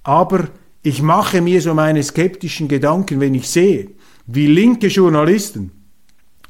Aber 0.03 0.49
ich 0.83 1.03
mache 1.03 1.41
mir 1.41 1.61
so 1.61 1.75
meine 1.75 2.03
skeptischen 2.03 2.69
Gedanken, 2.69 3.21
wenn 3.21 3.35
ich 3.35 3.49
sehe, 3.49 3.91
wie 4.27 4.47
linke 4.47 4.89
Journalisten, 4.89 5.71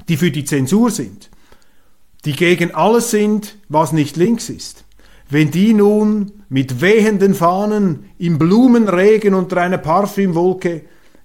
die 0.07 0.17
für 0.17 0.31
die 0.31 0.45
Zensur 0.45 0.91
sind, 0.91 1.29
die 2.25 2.33
gegen 2.33 2.73
alles 2.73 3.11
sind, 3.11 3.57
was 3.69 3.91
nicht 3.91 4.17
links 4.17 4.49
ist, 4.49 4.84
wenn 5.29 5.51
die 5.51 5.73
nun 5.73 6.31
mit 6.49 6.81
wehenden 6.81 7.33
Fahnen 7.33 8.05
im 8.17 8.37
Blumenregen 8.37 9.33
unter 9.33 9.57
einer 9.57 9.77
Parfümwolke 9.77 10.81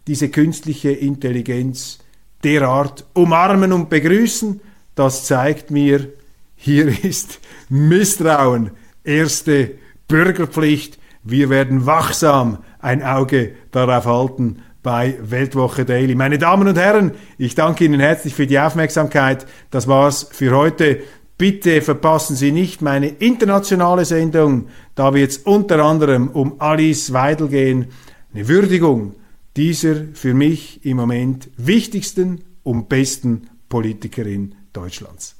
diese 0.06 0.30
künstliche 0.30 0.90
Intelligenz 0.90 1.98
derart 2.42 3.06
umarmen 3.12 3.72
und 3.72 3.90
begrüßen, 3.90 4.60
das 4.94 5.26
zeigt 5.26 5.70
mir, 5.70 6.08
hier 6.56 6.88
ist 7.04 7.40
Misstrauen, 7.68 8.70
erste 9.04 9.72
Bürgerpflicht. 10.08 10.98
Wir 11.22 11.50
werden 11.50 11.86
wachsam 11.86 12.58
ein 12.80 13.02
Auge 13.02 13.52
darauf 13.70 14.06
halten 14.06 14.62
bei 14.82 15.16
Weltwoche 15.20 15.84
Daily. 15.84 16.14
Meine 16.14 16.38
Damen 16.38 16.66
und 16.66 16.78
Herren, 16.78 17.12
ich 17.36 17.54
danke 17.54 17.84
Ihnen 17.84 18.00
herzlich 18.00 18.34
für 18.34 18.46
die 18.46 18.58
Aufmerksamkeit. 18.58 19.46
Das 19.70 19.86
war's 19.86 20.28
für 20.32 20.56
heute. 20.56 21.00
Bitte 21.40 21.80
verpassen 21.80 22.36
Sie 22.36 22.52
nicht 22.52 22.82
meine 22.82 23.08
internationale 23.08 24.04
Sendung. 24.04 24.66
Da 24.94 25.14
wird 25.14 25.30
es 25.30 25.38
unter 25.38 25.82
anderem 25.82 26.28
um 26.28 26.60
Alice 26.60 27.14
Weidel 27.14 27.48
gehen. 27.48 27.86
Eine 28.34 28.46
Würdigung 28.46 29.14
dieser 29.56 30.04
für 30.12 30.34
mich 30.34 30.84
im 30.84 30.98
Moment 30.98 31.48
wichtigsten 31.56 32.44
und 32.62 32.90
besten 32.90 33.48
Politikerin 33.70 34.54
Deutschlands. 34.74 35.39